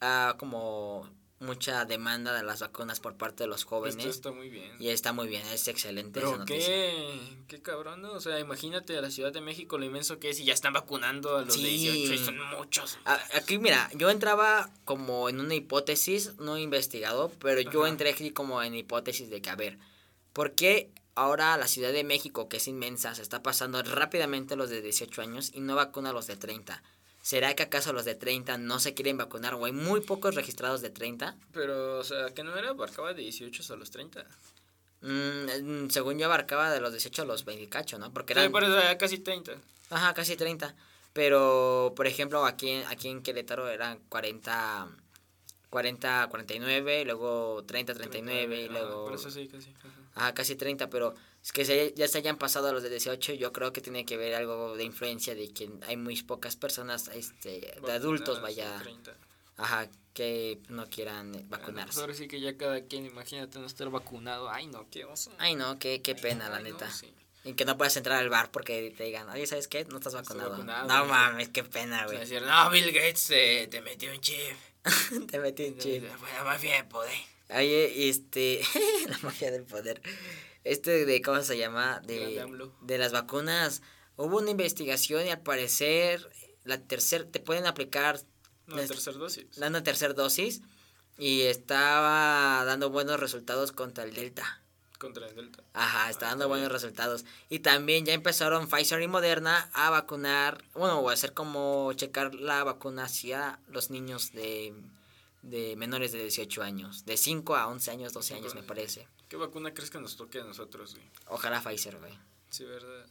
ha, 0.00 0.34
como 0.38 1.08
mucha 1.38 1.86
demanda 1.86 2.34
de 2.34 2.42
las 2.42 2.60
vacunas 2.60 3.00
por 3.00 3.16
parte 3.16 3.44
de 3.44 3.46
los 3.48 3.64
jóvenes. 3.64 3.96
Esto 3.96 4.10
está 4.10 4.30
muy 4.32 4.50
bien. 4.50 4.70
Y 4.78 4.88
está 4.90 5.14
muy 5.14 5.26
bien, 5.26 5.40
es 5.46 5.68
excelente 5.68 6.18
esa 6.20 6.28
Pero 6.28 6.38
noticia. 6.40 6.66
qué, 6.66 7.38
qué 7.48 7.62
cabrón, 7.62 8.02
¿no? 8.02 8.12
O 8.12 8.20
sea, 8.20 8.38
imagínate 8.38 8.98
a 8.98 9.00
la 9.00 9.10
Ciudad 9.10 9.32
de 9.32 9.40
México 9.40 9.78
lo 9.78 9.86
inmenso 9.86 10.18
que 10.18 10.28
es 10.28 10.38
y 10.40 10.44
ya 10.44 10.52
están 10.52 10.74
vacunando 10.74 11.38
a 11.38 11.42
los 11.46 11.54
Sí. 11.54 11.62
de 11.62 11.68
18 11.70 12.12
y 12.14 12.18
son 12.18 12.38
muchos. 12.58 12.98
A- 13.06 13.18
Aquí, 13.36 13.58
mira, 13.58 13.88
yo 13.94 14.10
entraba 14.10 14.70
como 14.84 15.30
en 15.30 15.40
una 15.40 15.54
hipótesis, 15.54 16.34
no 16.38 16.56
he 16.56 16.60
investigado, 16.60 17.32
pero 17.40 17.62
yo 17.62 17.86
entré 17.86 18.10
aquí 18.10 18.32
como 18.32 18.62
en 18.62 18.74
hipótesis 18.74 19.30
de 19.30 19.40
que, 19.40 19.48
a 19.48 19.56
ver, 19.56 19.78
¿por 20.34 20.52
qué 20.52 20.90
ahora 21.14 21.56
la 21.56 21.68
Ciudad 21.68 21.92
de 21.92 22.04
México, 22.04 22.50
que 22.50 22.58
es 22.58 22.68
inmensa, 22.68 23.14
se 23.14 23.22
está 23.22 23.42
pasando 23.42 23.82
rápidamente 23.82 24.52
a 24.54 24.56
los 24.58 24.68
de 24.68 24.82
18 24.82 25.22
años 25.22 25.52
y 25.54 25.60
no 25.60 25.74
vacuna 25.74 26.10
a 26.10 26.12
los 26.12 26.26
de 26.26 26.36
30? 26.36 26.82
¿Será 27.22 27.54
que 27.54 27.62
acaso 27.62 27.92
los 27.92 28.04
de 28.04 28.14
30 28.14 28.56
no 28.58 28.78
se 28.80 28.94
quieren 28.94 29.18
vacunar 29.18 29.54
o 29.54 29.64
hay 29.66 29.72
muy 29.72 30.00
pocos 30.00 30.34
registrados 30.34 30.80
de 30.80 30.90
30? 30.90 31.36
Pero, 31.52 31.98
o 31.98 32.04
sea, 32.04 32.30
que 32.34 32.42
no 32.42 32.56
era, 32.56 32.70
abarcaba 32.70 33.12
de 33.12 33.22
18 33.22 33.72
a 33.72 33.76
los 33.76 33.90
30. 33.90 34.24
Mm, 35.02 35.06
mm, 35.86 35.90
según 35.90 36.18
yo 36.18 36.26
abarcaba 36.26 36.70
de 36.70 36.80
los 36.80 36.92
18 36.92 37.22
a 37.22 37.24
los 37.26 37.44
20 37.44 37.64
y 37.64 37.66
cacho, 37.68 37.98
¿no? 37.98 38.12
Porque 38.12 38.34
Sí, 38.34 38.40
eran... 38.40 38.52
por 38.52 38.64
eso 38.64 38.78
era 38.78 38.96
casi 38.98 39.18
30. 39.18 39.52
Ajá, 39.90 40.14
casi 40.14 40.36
30. 40.36 40.74
Pero, 41.12 41.92
por 41.96 42.06
ejemplo, 42.06 42.44
aquí, 42.46 42.68
en- 42.70 42.86
aquí 42.86 43.08
en 43.08 43.22
Querétaro 43.22 43.68
eran 43.68 43.98
40, 44.08 44.88
40, 45.68 46.28
49, 46.30 47.04
luego 47.04 47.64
30, 47.66 47.94
39 47.94 48.60
y 48.62 48.64
Ajá, 48.64 48.72
luego... 48.72 49.04
Por 49.06 49.14
eso 49.14 49.30
sí, 49.30 49.48
casi. 49.48 49.70
ajá. 49.70 49.99
Ajá, 50.14 50.34
casi 50.34 50.56
30, 50.56 50.90
pero 50.90 51.14
es 51.42 51.52
que 51.52 51.64
se- 51.64 51.94
ya 51.96 52.08
se 52.08 52.18
hayan 52.18 52.36
pasado 52.36 52.68
a 52.68 52.72
los 52.72 52.82
de 52.82 52.90
18, 52.90 53.32
yo 53.34 53.52
creo 53.52 53.72
que 53.72 53.80
tiene 53.80 54.04
que 54.04 54.16
ver 54.16 54.34
algo 54.34 54.76
de 54.76 54.84
influencia 54.84 55.34
de 55.34 55.52
que 55.52 55.70
hay 55.86 55.96
muy 55.96 56.20
pocas 56.22 56.56
personas 56.56 57.08
este, 57.14 57.74
de 57.84 57.92
adultos, 57.92 58.42
vaya, 58.42 58.78
30. 58.82 59.14
ajá, 59.56 59.88
que 60.12 60.58
no 60.68 60.88
quieran 60.90 61.34
eh, 61.34 61.44
pues 61.48 61.60
vacunarse. 61.60 62.00
ahora 62.00 62.14
sí 62.14 62.26
que 62.26 62.40
ya 62.40 62.56
cada 62.56 62.80
quien, 62.82 63.06
imagínate 63.06 63.58
no 63.60 63.66
estar 63.66 63.88
vacunado. 63.90 64.50
Ay, 64.50 64.66
no, 64.66 64.88
qué 64.90 65.04
oso. 65.04 65.30
Ay, 65.38 65.54
no, 65.54 65.78
qué, 65.78 66.02
qué 66.02 66.14
pena, 66.16 66.48
la 66.48 66.56
Ay, 66.56 66.64
no, 66.64 66.70
neta. 66.70 66.90
sí. 66.90 67.12
Y 67.44 67.54
que 67.54 67.64
no 67.64 67.78
puedas 67.78 67.96
entrar 67.96 68.18
al 68.18 68.28
bar 68.28 68.50
porque 68.50 68.92
te 68.98 69.04
digan, 69.04 69.26
oye, 69.30 69.46
¿sabes 69.46 69.66
qué? 69.68 69.84
No 69.86 69.96
estás 69.96 70.12
vacunado. 70.14 70.50
vacunado, 70.50 70.88
no 70.88 70.98
güey. 70.98 71.10
mames, 71.10 71.48
qué 71.50 71.62
pena, 71.64 71.96
O 71.98 71.98
sea, 72.00 72.06
güey. 72.08 72.18
decir, 72.18 72.42
no, 72.42 72.68
Bill 72.70 72.92
Gates 72.92 73.30
eh, 73.30 73.68
te 73.70 73.80
metió 73.80 74.12
un 74.12 74.20
chip. 74.20 74.56
te 75.30 75.38
metí 75.38 75.64
un 75.66 75.78
chip. 75.78 76.02
Bueno, 76.18 76.44
más 76.44 76.60
bien, 76.60 76.86
poder. 76.88 77.14
Oye, 77.54 78.08
este, 78.08 78.60
la 79.08 79.18
magia 79.22 79.50
del 79.50 79.64
poder. 79.64 80.00
Este 80.64 81.06
de, 81.06 81.22
¿cómo 81.22 81.42
se 81.42 81.56
llama? 81.58 82.00
De, 82.04 82.46
de 82.82 82.98
las 82.98 83.12
vacunas. 83.12 83.82
Hubo 84.16 84.38
una 84.38 84.50
investigación 84.50 85.26
y 85.26 85.30
al 85.30 85.40
parecer 85.40 86.28
la 86.64 86.78
tercer, 86.80 87.24
te 87.24 87.40
pueden 87.40 87.66
aplicar 87.66 88.20
No, 88.66 88.78
Es- 88.78 88.88
tercer 88.88 89.14
dosis. 89.14 89.46
la 89.56 89.68
una 89.68 89.82
tercera 89.82 90.12
dosis 90.12 90.60
y 91.18 91.42
estaba 91.42 92.64
dando 92.64 92.90
buenos 92.90 93.18
resultados 93.18 93.72
contra 93.72 94.04
el 94.04 94.14
Delta. 94.14 94.62
Contra 94.98 95.26
el 95.26 95.34
Delta. 95.34 95.62
Ajá, 95.72 96.10
está 96.10 96.26
Ah, 96.26 96.28
dando 96.30 96.44
está 96.44 96.48
buenos 96.48 96.68
bien. 96.68 96.72
resultados. 96.72 97.24
Y 97.48 97.60
también 97.60 98.04
ya 98.04 98.12
empezaron 98.12 98.68
Pfizer 98.68 99.00
y 99.00 99.08
Moderna 99.08 99.70
a 99.72 99.88
vacunar, 99.88 100.62
bueno, 100.74 100.98
o 101.00 101.08
a 101.08 101.14
hacer 101.14 101.32
como 101.32 101.90
checar 101.94 102.34
la 102.34 102.62
vacuna 102.64 103.04
hacia 103.04 103.58
los 103.68 103.88
niños 103.90 104.32
de, 104.32 104.74
de 105.42 105.76
menores 105.76 106.12
de 106.12 106.22
18 106.22 106.62
años. 106.62 107.04
De 107.04 107.16
5 107.16 107.56
a 107.56 107.66
11 107.68 107.90
años, 107.90 108.12
12 108.12 108.34
años 108.34 108.54
me 108.54 108.62
parece. 108.62 109.08
¿Qué 109.28 109.36
vacuna 109.36 109.72
crees 109.72 109.90
que 109.90 110.00
nos 110.00 110.16
toque 110.16 110.40
a 110.40 110.44
nosotros, 110.44 110.94
güey? 110.94 111.06
Ojalá 111.28 111.60
Pfizer, 111.60 111.98
güey. 111.98 112.12
Sí, 112.50 112.64
¿verdad? 112.64 113.06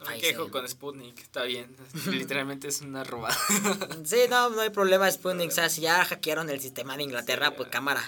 No 0.00 0.06
me 0.06 0.20
quejo 0.20 0.48
con 0.50 0.66
Sputnik, 0.68 1.18
está 1.18 1.42
bien. 1.42 1.74
Literalmente 2.06 2.68
es 2.68 2.80
una 2.82 3.02
robada. 3.04 3.36
Sí, 4.04 4.16
no, 4.30 4.50
no 4.50 4.60
hay 4.60 4.70
problema, 4.70 5.10
Sputnik. 5.10 5.50
O 5.50 5.54
sea, 5.54 5.68
si 5.68 5.80
ya 5.82 6.04
hackearon 6.04 6.48
el 6.50 6.60
sistema 6.60 6.96
de 6.96 7.02
Inglaterra, 7.02 7.48
Sí, 7.48 7.54
pues 7.56 7.68
cámara. 7.72 8.02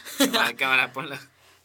Cámara, 0.57 0.93
ponla. 0.93 1.21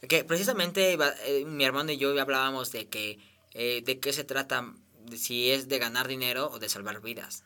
que 0.07 0.23
precisamente 0.23 0.97
eh, 1.25 1.45
mi 1.45 1.63
hermano 1.63 1.91
y 1.91 1.97
yo 1.97 2.19
hablábamos 2.19 2.71
de 2.71 2.87
que, 2.87 3.19
eh, 3.53 3.83
de 3.85 3.99
qué 3.99 4.13
se 4.13 4.23
trata, 4.23 4.73
de 5.05 5.17
si 5.17 5.51
es 5.51 5.67
de 5.67 5.77
ganar 5.79 6.07
dinero 6.07 6.49
o 6.51 6.59
de 6.59 6.69
salvar 6.69 7.01
vidas. 7.01 7.43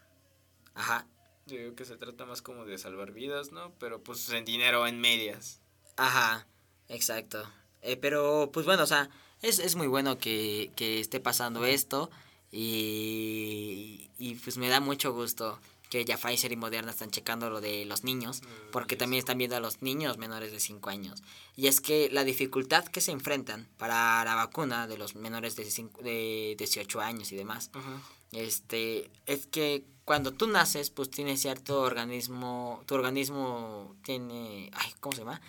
Ajá, 0.74 1.06
Yo 1.50 1.58
digo 1.58 1.76
que 1.76 1.86
se 1.86 1.98
trata 1.98 2.26
más 2.26 2.42
como 2.42 2.66
de 2.66 2.78
salvar 2.78 3.12
vidas, 3.12 3.52
¿no? 3.52 3.72
Pero 3.80 4.02
pues 4.02 4.30
en 4.30 4.46
dinero 4.46 4.86
en 4.88 5.00
medias. 5.00 5.60
ajá, 5.98 6.46
exacto. 6.88 7.44
Eh, 7.82 7.96
pero, 7.98 8.50
pues 8.54 8.66
bueno, 8.66 8.84
o 8.84 8.88
sea, 8.88 9.10
es, 9.42 9.60
es 9.60 9.76
muy 9.76 9.88
bueno 9.88 10.18
que, 10.18 10.72
que 10.76 11.00
esté 11.00 11.20
pasando 11.20 11.66
esto 11.66 12.10
y, 12.52 14.10
y 14.18 14.36
pues 14.36 14.58
me 14.58 14.70
da 14.70 14.80
mucho 14.80 15.14
gusto 15.14 15.60
que 15.90 16.06
ya 16.06 16.18
Pfizer 16.18 16.52
y 16.52 16.56
Moderna 16.56 16.92
están 16.92 17.10
checando 17.10 17.50
lo 17.50 17.62
de 17.62 17.84
los 17.86 18.04
niños, 18.04 18.42
Mm, 18.44 18.72
porque 18.72 18.96
también 18.96 19.20
están 19.20 19.40
viendo 19.40 19.56
a 19.56 19.60
los 19.60 19.82
niños 19.82 20.20
menores 20.20 20.52
de 20.52 20.60
5 20.60 20.92
años. 20.92 21.24
Y 21.56 21.66
es 21.66 21.82
que 21.82 22.10
la 22.12 22.24
dificultad 22.24 22.86
que 22.86 23.02
se 23.02 23.12
enfrentan 23.12 23.68
para 23.80 24.24
la 24.24 24.36
vacuna 24.36 24.86
de 24.88 25.00
los 25.00 25.16
menores 25.16 25.56
de, 25.56 25.66
cinco- 25.72 26.00
de 26.04 26.56
18 26.60 27.02
años 27.02 27.32
y 27.32 27.36
demás, 27.36 27.72
Ajá. 27.74 28.02
Este, 28.32 29.10
es 29.26 29.48
que 29.48 29.84
cuando 30.06 30.32
tú 30.32 30.48
naces, 30.48 30.90
pues 30.90 31.10
tiene 31.12 31.38
cierto 31.38 31.82
organismo, 31.82 32.82
tu 32.88 32.96
organismo 32.96 33.96
tiene, 34.04 34.72
ay, 34.74 34.92
¿cómo 35.00 35.14
se 35.14 35.22
llama? 35.22 35.40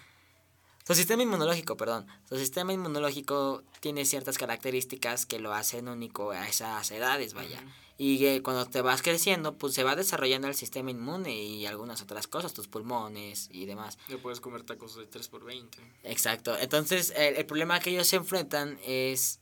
Tu 0.84 0.94
sistema 0.94 1.22
inmunológico, 1.22 1.76
perdón. 1.76 2.06
Tu 2.28 2.36
sistema 2.36 2.72
inmunológico 2.72 3.62
tiene 3.80 4.04
ciertas 4.04 4.38
características 4.38 5.24
que 5.24 5.38
lo 5.38 5.54
hacen 5.54 5.88
único 5.88 6.32
a 6.32 6.48
esas 6.48 6.90
edades, 6.90 7.32
vaya. 7.32 7.62
Y 7.96 8.18
que 8.18 8.42
cuando 8.42 8.66
te 8.66 8.82
vas 8.82 9.00
creciendo, 9.00 9.56
pues 9.56 9.72
se 9.72 9.84
va 9.84 9.94
desarrollando 9.94 10.48
el 10.48 10.54
sistema 10.54 10.90
inmune 10.90 11.34
y 11.34 11.66
algunas 11.66 12.02
otras 12.02 12.26
cosas, 12.26 12.54
tus 12.54 12.66
pulmones 12.66 13.48
y 13.52 13.66
demás. 13.66 13.98
Ya 14.08 14.18
puedes 14.18 14.40
comer 14.40 14.64
tacos 14.64 14.96
de 14.96 15.06
3 15.06 15.28
por 15.28 15.44
20. 15.44 15.78
Exacto. 16.02 16.56
Entonces, 16.58 17.12
el, 17.16 17.36
el 17.36 17.46
problema 17.46 17.78
que 17.78 17.90
ellos 17.90 18.08
se 18.08 18.16
enfrentan 18.16 18.78
es 18.84 19.40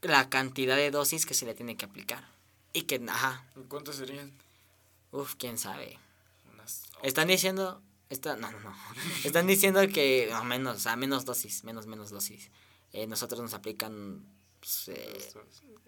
la 0.00 0.30
cantidad 0.30 0.76
de 0.76 0.90
dosis 0.90 1.26
que 1.26 1.34
se 1.34 1.44
le 1.44 1.54
tiene 1.54 1.76
que 1.76 1.86
aplicar. 1.86 2.37
Y 2.72 2.82
que, 2.82 3.00
ajá, 3.08 3.44
¿Cuántos 3.68 3.96
serían? 3.96 4.32
Uff, 5.10 5.34
quién 5.36 5.58
sabe. 5.58 5.98
Unas 6.52 6.82
Están 7.02 7.28
diciendo. 7.28 7.82
Está, 8.10 8.36
no, 8.36 8.50
no, 8.50 8.60
no. 8.60 8.74
Están 9.24 9.46
diciendo 9.46 9.80
que. 9.88 10.28
No, 10.30 10.44
menos, 10.44 10.76
o 10.76 10.80
sea, 10.80 10.96
menos 10.96 11.24
dosis. 11.24 11.64
Menos, 11.64 11.86
menos 11.86 12.10
dosis. 12.10 12.50
Eh, 12.92 13.06
nosotros 13.06 13.40
nos 13.40 13.54
aplican. 13.54 14.24
pues, 14.60 14.88
eh, 14.88 15.32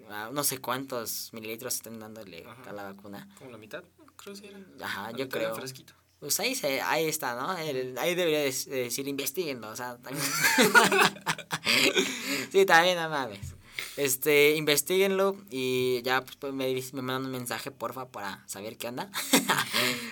a 0.08 0.30
no 0.30 0.42
sé 0.44 0.58
cuántos 0.58 1.30
mililitros 1.32 1.74
están 1.74 1.98
dándole 1.98 2.44
Ajá. 2.46 2.70
a 2.70 2.72
la 2.72 2.82
vacuna. 2.92 3.28
Como 3.38 3.50
la 3.50 3.58
mitad, 3.58 3.84
creo 4.16 4.34
que 4.34 4.48
era. 4.48 4.58
Ajá, 4.82 5.10
La 5.12 5.18
yo 5.18 5.28
creo. 5.28 5.54
fresquito. 5.54 5.94
Pues 6.18 6.38
ahí, 6.40 6.54
se, 6.54 6.82
ahí 6.82 7.06
está, 7.06 7.34
¿no? 7.34 7.56
El- 7.56 7.96
ahí 7.96 8.14
debería 8.14 8.40
de- 8.40 8.52
de 8.52 8.76
decir 8.84 9.08
investiguenlo, 9.08 9.70
o 9.70 9.76
sea, 9.76 9.96
también. 10.02 10.26
sí, 12.52 12.66
también, 12.66 12.98
no 12.98 13.08
mames. 13.08 13.54
Este, 13.96 14.54
investiguenlo 14.56 15.36
y 15.50 16.00
ya 16.02 16.22
pues, 16.22 16.36
pues, 16.36 16.52
me, 16.52 16.72
me 16.72 17.02
mandan 17.02 17.26
un 17.26 17.32
mensaje, 17.32 17.70
porfa, 17.70 18.08
para 18.08 18.46
saber 18.48 18.76
qué 18.78 18.88
onda. 18.88 19.10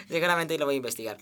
Seguramente 0.09 0.59
lo 0.59 0.65
voy 0.67 0.75
a 0.75 0.79
investigar. 0.79 1.17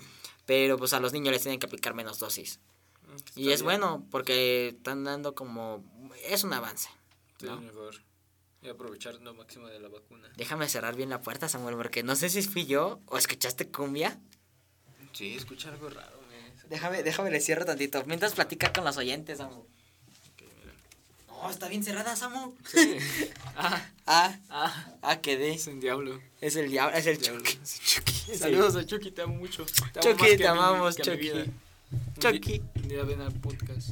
Pero 0.47 0.79
pues 0.79 0.93
a 0.93 1.01
los 1.01 1.13
niños 1.13 1.33
les 1.33 1.43
tienen 1.43 1.59
que 1.59 1.67
aplicar 1.67 1.95
menos 1.95 2.19
dosis. 2.19 2.61
Mm, 3.07 3.11
Y 3.37 3.43
está 3.43 3.55
es 3.55 3.61
bien. 3.61 3.65
bueno 3.65 4.07
porque 4.11 4.69
están 4.69 5.05
dando 5.05 5.35
como... 5.35 5.85
Es 6.25 6.45
un 6.45 6.53
avance. 6.53 6.89
Sí, 7.39 7.47
¿no? 7.47 7.61
mejor. 7.61 7.95
Y 8.63 8.69
aprovechar 8.69 9.15
lo 9.21 9.35
máximo 9.35 9.67
de 9.69 9.79
la 9.79 9.89
vacuna. 9.89 10.29
Déjame 10.37 10.69
cerrar 10.69 10.97
bien 10.97 11.11
la 11.11 11.21
puerta, 11.21 11.49
Samuel, 11.49 11.77
porque 11.77 12.03
no 12.03 12.17
sé 12.17 12.29
si 12.31 12.43
fui 12.43 12.65
yo 12.67 13.01
o 13.07 13.19
escuchaste 13.19 13.69
cumbia. 13.69 14.19
Sí, 15.13 15.35
escucha 15.37 15.69
algo 15.69 15.89
raro. 15.91 16.17
Déjame, 16.69 17.03
déjame 17.05 17.31
le 17.31 17.41
cierro 17.41 17.65
tantito. 17.65 18.03
Mientras 18.07 18.35
platicar 18.35 18.73
con 18.73 18.85
los 18.85 18.97
oyentes, 18.97 19.39
Samu. 19.39 19.65
No, 21.43 21.51
está 21.51 21.69
bien 21.69 21.85
cerrada, 21.85 22.17
Samu. 22.17 22.55
Sí. 22.71 22.97
ah, 23.57 23.87
Ah, 24.07 24.37
ah. 24.51 24.93
ah, 25.03 25.21
quedé. 25.21 25.55
Es 25.55 25.67
un 25.67 25.81
diablo. 25.81 26.21
Es 26.41 26.57
el 26.57 26.71
diablo, 26.71 26.97
es 26.97 27.07
el 27.07 27.19
Diablo. 27.19 27.41
Chucky. 27.43 27.59
Es 27.63 27.81
Chucky. 27.81 28.13
Sí. 28.13 28.35
Saludos 28.37 28.77
a 28.77 28.87
Chucky, 28.87 29.11
te 29.11 29.23
amo 29.23 29.35
mucho. 29.35 29.65
Te 29.65 30.01
amo 30.09 30.19
Chucky, 30.19 30.37
te 30.37 30.47
amamos, 30.47 30.97
Chucky. 30.97 31.33
Chucky. 32.19 32.63
Un 32.77 32.89
día 32.89 33.03
ven 33.05 33.21
al 33.21 33.33
podcast. 33.33 33.91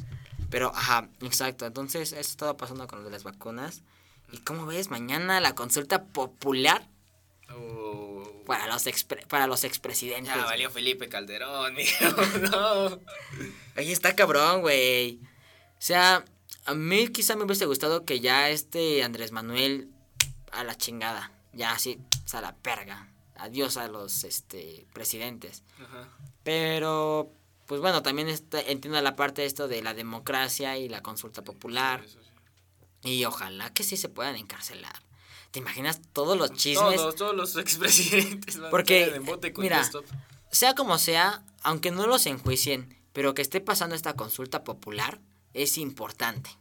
Pero, 0.49 0.71
ajá, 0.75 1.09
exacto. 1.21 1.65
Entonces, 1.65 2.11
esto 2.13 2.19
estaba 2.31 2.57
pasando 2.57 2.87
con 2.87 2.99
lo 2.99 3.05
de 3.05 3.11
las 3.11 3.23
vacunas. 3.23 3.81
¿Y 4.31 4.37
cómo 4.39 4.65
ves? 4.65 4.89
Mañana 4.89 5.39
la 5.39 5.53
consulta 5.55 6.03
popular 6.03 6.87
Oh. 7.51 8.43
para 8.47 8.65
los, 8.67 8.87
expre- 8.87 9.25
para 9.27 9.45
los 9.47 9.63
expresidentes. 9.63 10.33
Ya 10.33 10.45
valió 10.45 10.71
Felipe 10.71 11.07
Calderón, 11.09 11.73
mijo. 11.75 12.05
No. 12.51 12.99
Ahí 13.75 13.91
está 13.91 14.15
cabrón, 14.15 14.61
güey. 14.61 15.19
O 15.77 15.81
sea, 15.81 16.25
a 16.65 16.73
mí 16.73 17.07
quizá 17.09 17.35
me 17.35 17.43
hubiese 17.43 17.65
gustado 17.65 18.05
que 18.05 18.19
ya 18.19 18.49
este 18.49 19.03
Andrés 19.03 19.31
Manuel 19.31 19.89
a 20.51 20.63
la 20.63 20.75
chingada. 20.75 21.31
Ya 21.53 21.71
así, 21.71 21.99
sea, 22.25 22.41
la 22.41 22.55
perga. 22.55 23.11
Adiós 23.37 23.77
a 23.77 23.87
los 23.87 24.23
este 24.23 24.87
presidentes. 24.93 25.63
Ajá. 25.81 26.09
Pero, 26.43 27.31
pues 27.65 27.81
bueno, 27.81 28.01
también 28.01 28.29
está, 28.29 28.61
entiendo 28.61 28.99
la 29.01 29.15
parte 29.15 29.41
de 29.41 29.47
esto 29.47 29.67
de 29.67 29.81
la 29.81 29.93
democracia 29.93 30.77
y 30.77 30.89
la 30.89 31.01
consulta 31.01 31.43
popular. 31.43 32.01
Sí, 32.03 32.09
eso 32.09 32.19
sí. 32.21 33.09
Y 33.09 33.25
ojalá 33.25 33.71
que 33.71 33.83
sí 33.83 33.97
se 33.97 34.09
puedan 34.09 34.35
encarcelar. 34.35 35.03
¿Te 35.51 35.59
imaginas 35.59 36.01
todos 36.13 36.37
los 36.37 36.51
chismes? 36.53 36.95
Todos, 36.95 37.15
todos 37.15 37.35
los 37.35 37.55
expresidentes 37.55 38.57
Porque, 38.71 39.13
a 39.15 39.59
mira, 39.59 39.81
stop. 39.81 40.05
Sea 40.51 40.73
como 40.73 40.97
sea, 40.97 41.43
aunque 41.61 41.91
no 41.91 42.07
los 42.07 42.25
enjuicien 42.25 42.97
Pero 43.13 43.33
que 43.33 43.41
esté 43.41 43.61
pasando 43.61 43.95
esta 43.95 44.15
consulta 44.15 44.63
popular 44.63 45.19
es 45.55 45.77
importante. 45.77 46.51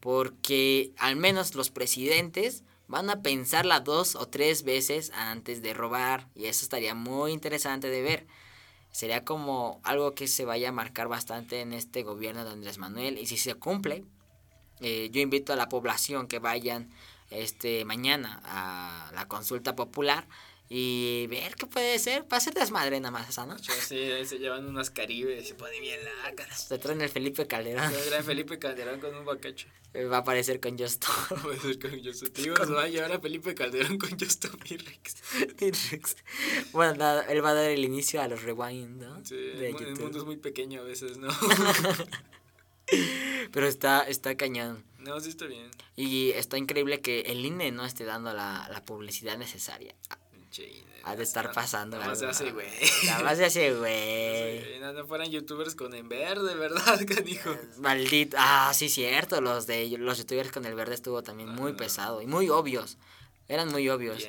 Porque 0.00 0.92
al 0.98 1.16
menos 1.16 1.54
los 1.54 1.70
presidentes 1.70 2.64
van 2.88 3.08
a 3.08 3.22
pensarla 3.22 3.80
dos 3.80 4.16
o 4.16 4.26
tres 4.26 4.64
veces 4.64 5.12
antes 5.14 5.62
de 5.62 5.72
robar. 5.72 6.28
Y 6.34 6.46
eso 6.46 6.64
estaría 6.64 6.94
muy 6.94 7.32
interesante 7.32 7.88
de 7.88 8.02
ver. 8.02 8.26
Sería 8.90 9.24
como 9.24 9.80
algo 9.84 10.14
que 10.14 10.28
se 10.28 10.44
vaya 10.44 10.68
a 10.68 10.72
marcar 10.72 11.08
bastante 11.08 11.60
en 11.60 11.72
este 11.72 12.02
gobierno 12.02 12.44
de 12.44 12.50
Andrés 12.50 12.78
Manuel. 12.78 13.16
Y 13.16 13.26
si 13.26 13.38
se 13.38 13.54
cumple, 13.54 14.04
eh, 14.80 15.08
yo 15.12 15.20
invito 15.20 15.52
a 15.52 15.56
la 15.56 15.68
población 15.68 16.26
que 16.26 16.40
vayan 16.40 16.90
este 17.30 17.84
mañana 17.84 18.42
a 18.44 19.10
la 19.14 19.26
consulta 19.26 19.74
popular 19.74 20.26
y 20.74 21.26
ver 21.26 21.54
qué 21.54 21.66
puede 21.66 21.98
ser. 21.98 22.24
Va 22.32 22.38
a 22.38 22.40
ser 22.40 22.54
desmadre 22.54 22.98
nada 22.98 23.10
más 23.10 23.28
esa, 23.28 23.44
¿no? 23.44 23.58
Sí, 23.58 24.24
se 24.24 24.38
llevan 24.38 24.66
unas 24.66 24.88
caribes 24.88 25.46
se 25.48 25.54
ponen 25.54 25.82
bien 25.82 26.00
lácaras. 26.24 26.62
Se 26.68 26.78
traen 26.78 27.02
el 27.02 27.10
Felipe 27.10 27.46
Calderón. 27.46 27.92
Se 27.92 28.08
traen 28.08 28.24
Felipe 28.24 28.58
Calderón 28.58 28.98
con 28.98 29.14
un 29.14 29.26
bacacho. 29.26 29.68
Va 29.94 30.16
a 30.16 30.20
aparecer 30.20 30.60
con 30.60 30.78
Justo. 30.78 31.08
Va 31.30 31.36
a 31.36 31.40
aparecer 31.40 31.78
con 31.78 32.02
Justo. 32.02 32.26
Se 32.34 32.72
va 32.72 32.84
a 32.84 32.88
llevar 32.88 33.12
a 33.12 33.20
Felipe 33.20 33.54
Calderón 33.54 33.98
con 33.98 34.18
Justo 34.18 34.48
y 34.64 34.78
Rex. 34.78 36.16
bueno, 36.72 36.94
nada, 36.94 37.26
él 37.28 37.44
va 37.44 37.50
a 37.50 37.54
dar 37.54 37.70
el 37.70 37.84
inicio 37.84 38.22
a 38.22 38.28
los 38.28 38.42
rewind, 38.42 39.02
¿no? 39.02 39.22
Sí, 39.26 39.34
el 39.36 39.74
mundo 39.98 40.20
es 40.20 40.24
muy 40.24 40.38
pequeño 40.38 40.80
a 40.80 40.84
veces, 40.84 41.18
¿no? 41.18 41.28
Pero 43.52 43.66
está, 43.66 44.04
está 44.04 44.38
cañón. 44.38 44.84
No, 45.00 45.20
sí 45.20 45.28
está 45.28 45.44
bien. 45.44 45.70
Y 45.96 46.30
está 46.30 46.56
increíble 46.56 47.02
que 47.02 47.20
el 47.22 47.44
INE 47.44 47.72
no 47.72 47.84
esté 47.84 48.04
dando 48.04 48.32
la, 48.32 48.68
la 48.72 48.82
publicidad 48.86 49.36
necesaria. 49.36 49.94
Ha 51.04 51.16
de 51.16 51.22
estar 51.22 51.52
pasando. 51.52 51.96
Nada 51.96 52.10
más 52.10 52.18
se 52.18 52.26
hace, 52.26 52.52
güey. 52.52 52.68
Nada 53.06 53.22
más 53.24 53.38
se 53.38 53.44
hace, 53.46 53.74
güey. 53.74 54.72
No, 54.82 54.92
no 54.92 55.06
fueran 55.06 55.30
youtubers 55.30 55.74
con 55.74 55.94
en 55.94 56.08
verde, 56.08 56.54
¿verdad, 56.54 57.00
canijo? 57.08 57.52
Eh, 57.52 57.68
maldito. 57.78 58.36
Ah, 58.38 58.72
sí, 58.74 58.88
cierto. 58.88 59.40
Los 59.40 59.66
de 59.66 59.96
los 59.98 60.18
youtubers 60.18 60.50
con 60.50 60.64
el 60.66 60.74
verde 60.74 60.94
estuvo 60.94 61.22
también 61.22 61.48
muy 61.48 61.72
pesado 61.74 62.20
y 62.20 62.26
muy 62.26 62.48
obvios. 62.48 62.98
Eran 63.48 63.70
muy 63.70 63.88
obvios. 63.88 64.26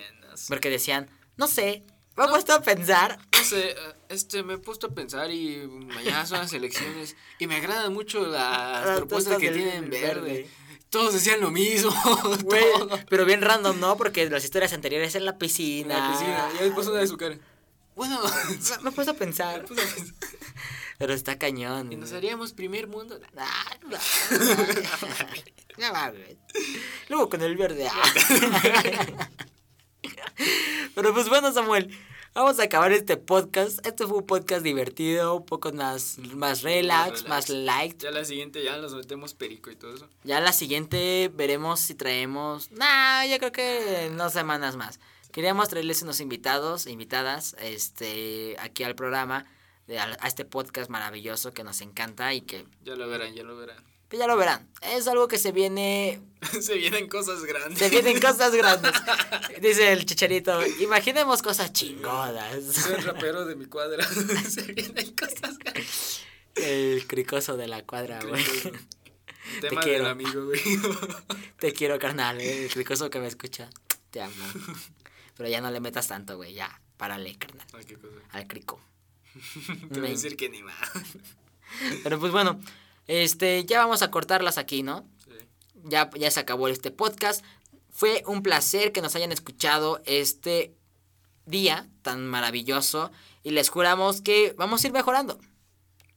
Porque 0.47 0.69
decían, 0.69 1.09
no 1.37 1.47
sé, 1.47 1.83
me 2.15 2.25
he 2.25 2.27
puesto 2.27 2.53
a 2.53 2.61
pensar. 2.61 3.17
No 3.31 3.43
sé, 3.43 3.71
eh, 3.71 3.75
este, 4.09 4.43
me 4.43 4.53
he 4.53 4.57
puesto 4.57 4.87
a 4.87 4.89
pensar 4.91 5.31
y 5.31 5.67
mañana 5.67 6.25
son 6.25 6.39
las 6.39 6.53
elecciones 6.53 7.15
y 7.39 7.47
me 7.47 7.55
agradan 7.55 7.91
mucho 7.91 8.25
las, 8.27 8.97
propuestas 8.97 9.37
que 9.39 9.49
tienen 9.49 9.89
verde. 9.89 10.47
Todos 10.93 11.11
decían 11.11 11.41
lo 11.41 11.49
mismo. 11.49 11.91
Güey, 12.43 12.63
pero 13.09 13.25
bien 13.25 13.41
random, 13.41 13.79
¿no? 13.79 13.97
Porque 13.97 14.29
las 14.29 14.43
historias 14.43 14.73
anteriores 14.73 15.15
en 15.15 15.25
la 15.25 15.39
piscina. 15.39 15.97
En 15.97 16.03
la 16.03 16.11
piscina, 16.11 16.49
y 16.53 16.63
después 16.65 16.85
una 16.85 16.99
de 16.99 17.07
su 17.07 17.17
cara. 17.17 17.35
Bueno, 17.95 18.21
me 18.83 18.91
he 18.91 18.93
puesto 18.93 19.11
a 19.13 19.15
pensar. 19.15 19.65
Pero 20.99 21.13
está 21.15 21.39
cañón. 21.39 21.91
Y 21.91 21.95
nos 21.95 22.13
haríamos 22.13 22.53
primer 22.53 22.85
mundo. 22.85 23.19
Ah, 23.35 23.75
no, 23.81 23.97
no, 25.79 26.13
Luego 27.09 27.27
con 27.27 27.41
el 27.41 27.57
verde. 27.57 27.89
Pero 30.93 31.11
pues 31.11 31.27
bueno, 31.27 31.51
Samuel. 31.51 31.89
Vamos 32.35 32.59
a 32.59 32.63
acabar 32.63 32.91
este 32.91 33.15
podcast. 33.15 33.85
Este 33.85 34.07
fue 34.07 34.17
un 34.17 34.25
podcast 34.25 34.63
divertido, 34.63 35.35
un 35.35 35.45
poco 35.45 35.71
más, 35.71 36.17
más 36.17 36.63
relax, 36.63 37.27
más, 37.27 37.47
light. 37.49 38.01
Ya 38.01 38.09
la 38.09 38.25
siguiente 38.25 38.63
ya 38.63 38.79
nos 38.79 38.95
metemos 38.95 39.35
perico 39.35 39.69
y 39.69 39.75
todo 39.75 39.93
eso. 39.93 40.09
Ya 40.23 40.39
la 40.39 40.51
siguiente 40.51 41.29
veremos 41.31 41.79
si 41.79 41.93
traemos... 41.93 42.71
Nah, 42.71 43.25
yo 43.25 43.37
creo 43.37 43.51
que 43.51 44.09
no 44.11 44.31
semanas 44.31 44.75
más. 44.77 44.99
Queríamos 45.31 45.69
traerles 45.69 46.01
unos 46.01 46.19
invitados, 46.21 46.87
invitadas, 46.87 47.55
este, 47.59 48.55
aquí 48.59 48.83
al 48.83 48.95
programa, 48.95 49.45
a 50.19 50.27
este 50.27 50.43
podcast 50.43 50.89
maravilloso 50.89 51.53
que 51.53 51.63
nos 51.63 51.81
encanta 51.81 52.33
y 52.33 52.41
que... 52.41 52.65
Ya 52.83 52.95
lo 52.95 53.07
verán, 53.07 53.35
ya 53.35 53.43
lo 53.43 53.55
verán 53.55 53.92
ya 54.17 54.27
lo 54.27 54.37
verán. 54.37 54.67
Es 54.81 55.07
algo 55.07 55.27
que 55.27 55.37
se 55.37 55.51
viene. 55.51 56.19
se 56.61 56.75
vienen 56.75 57.07
cosas 57.07 57.43
grandes. 57.43 57.79
Se 57.79 57.89
vienen 57.89 58.19
cosas 58.19 58.53
grandes. 58.53 58.91
Dice 59.61 59.91
el 59.91 60.05
chicharito. 60.05 60.59
Imaginemos 60.79 61.41
cosas 61.41 61.73
chingonas. 61.73 62.63
Soy 62.73 62.95
el 62.95 63.03
rapero 63.03 63.45
de 63.45 63.55
mi 63.55 63.65
cuadra. 63.65 64.05
se 64.49 64.73
vienen 64.73 65.15
cosas 65.15 65.57
grandes. 65.57 66.21
El 66.55 67.07
cricoso 67.07 67.57
de 67.57 67.67
la 67.67 67.83
cuadra, 67.83 68.19
güey. 68.23 68.43
Te 69.59 69.69
quiero, 69.69 70.07
amigo, 70.07 70.45
güey. 70.45 70.61
Te 71.59 71.73
quiero, 71.73 71.97
carnal. 71.97 72.39
Eh, 72.39 72.65
el 72.65 72.71
cricoso 72.71 73.09
que 73.09 73.19
me 73.19 73.27
escucha. 73.27 73.69
Te 74.11 74.21
amo. 74.21 74.33
Pero 75.35 75.49
ya 75.49 75.61
no 75.61 75.71
le 75.71 75.79
metas 75.79 76.07
tanto, 76.07 76.37
güey. 76.37 76.53
Ya, 76.53 76.79
párale, 76.97 77.35
carnal. 77.37 77.65
¿A 77.73 77.83
qué 77.83 77.95
cosa? 77.95 78.13
Al 78.31 78.47
crico. 78.47 78.79
Te 79.91 79.99
voy 79.99 80.09
a 80.09 80.11
decir 80.11 80.37
que 80.37 80.49
ni 80.49 80.61
más. 80.61 80.75
Pero 82.03 82.19
pues 82.19 82.31
bueno, 82.31 82.59
este, 83.07 83.65
ya 83.65 83.79
vamos 83.79 84.01
a 84.01 84.11
cortarlas 84.11 84.57
aquí, 84.57 84.83
¿no? 84.83 85.07
Sí. 85.23 85.31
Ya, 85.83 86.09
ya 86.15 86.31
se 86.31 86.39
acabó 86.39 86.67
este 86.67 86.91
podcast. 86.91 87.43
Fue 87.89 88.23
un 88.27 88.41
placer 88.41 88.91
que 88.91 89.01
nos 89.01 89.15
hayan 89.15 89.31
escuchado 89.31 90.01
este 90.05 90.75
día 91.45 91.89
tan 92.01 92.25
maravilloso 92.27 93.11
y 93.43 93.51
les 93.51 93.69
juramos 93.69 94.21
que 94.21 94.55
vamos 94.57 94.83
a 94.83 94.87
ir 94.87 94.93
mejorando. 94.93 95.39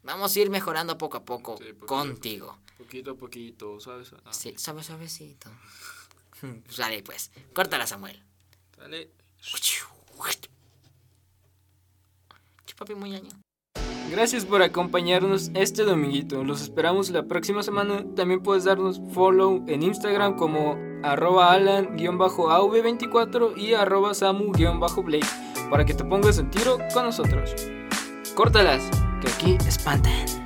Vamos 0.03 0.37
a 0.37 0.41
ir 0.41 0.51
mejorando 0.51 0.99
poco 0.99 1.17
a 1.19 1.25
poco 1.25 1.59
contigo. 1.87 2.59
Poquito 2.79 3.13
a 3.13 3.17
poquito, 3.17 3.81
¿sabes? 3.81 4.13
Ah. 4.25 4.33
Sí, 4.33 4.55
suave, 4.57 4.85
suavecito. 4.85 5.51
Sale 6.69 7.03
pues, 7.03 7.31
córtala 7.53 7.87
Samuel. 7.87 8.23
Dale. 8.77 9.11
Chupapi 12.67 12.95
muy 12.95 13.15
año. 13.15 13.31
Gracias 14.11 14.45
por 14.45 14.63
acompañarnos 14.63 15.51
este 15.55 15.83
dominguito. 15.83 16.45
Los 16.45 16.63
esperamos 16.63 17.11
la 17.11 17.25
próxima 17.25 17.63
semana. 17.63 18.05
También 18.15 18.43
puedes 18.43 18.65
darnos 18.65 19.01
follow 19.13 19.65
en 19.67 19.83
Instagram 19.83 20.37
como 20.37 20.77
arroba 21.03 21.53
alan-av24 21.53 23.57
y 23.57 23.75
arroba 23.75 24.15
samu-blake 24.15 25.27
para 25.71 25.85
que 25.85 25.95
te 25.95 26.05
pongas 26.05 26.39
en 26.39 26.51
tiro 26.51 26.79
con 26.95 27.05
nosotros. 27.05 27.55
Córtalas, 28.35 28.89
que 29.21 29.29
aquí 29.29 29.59
espantan. 29.67 30.46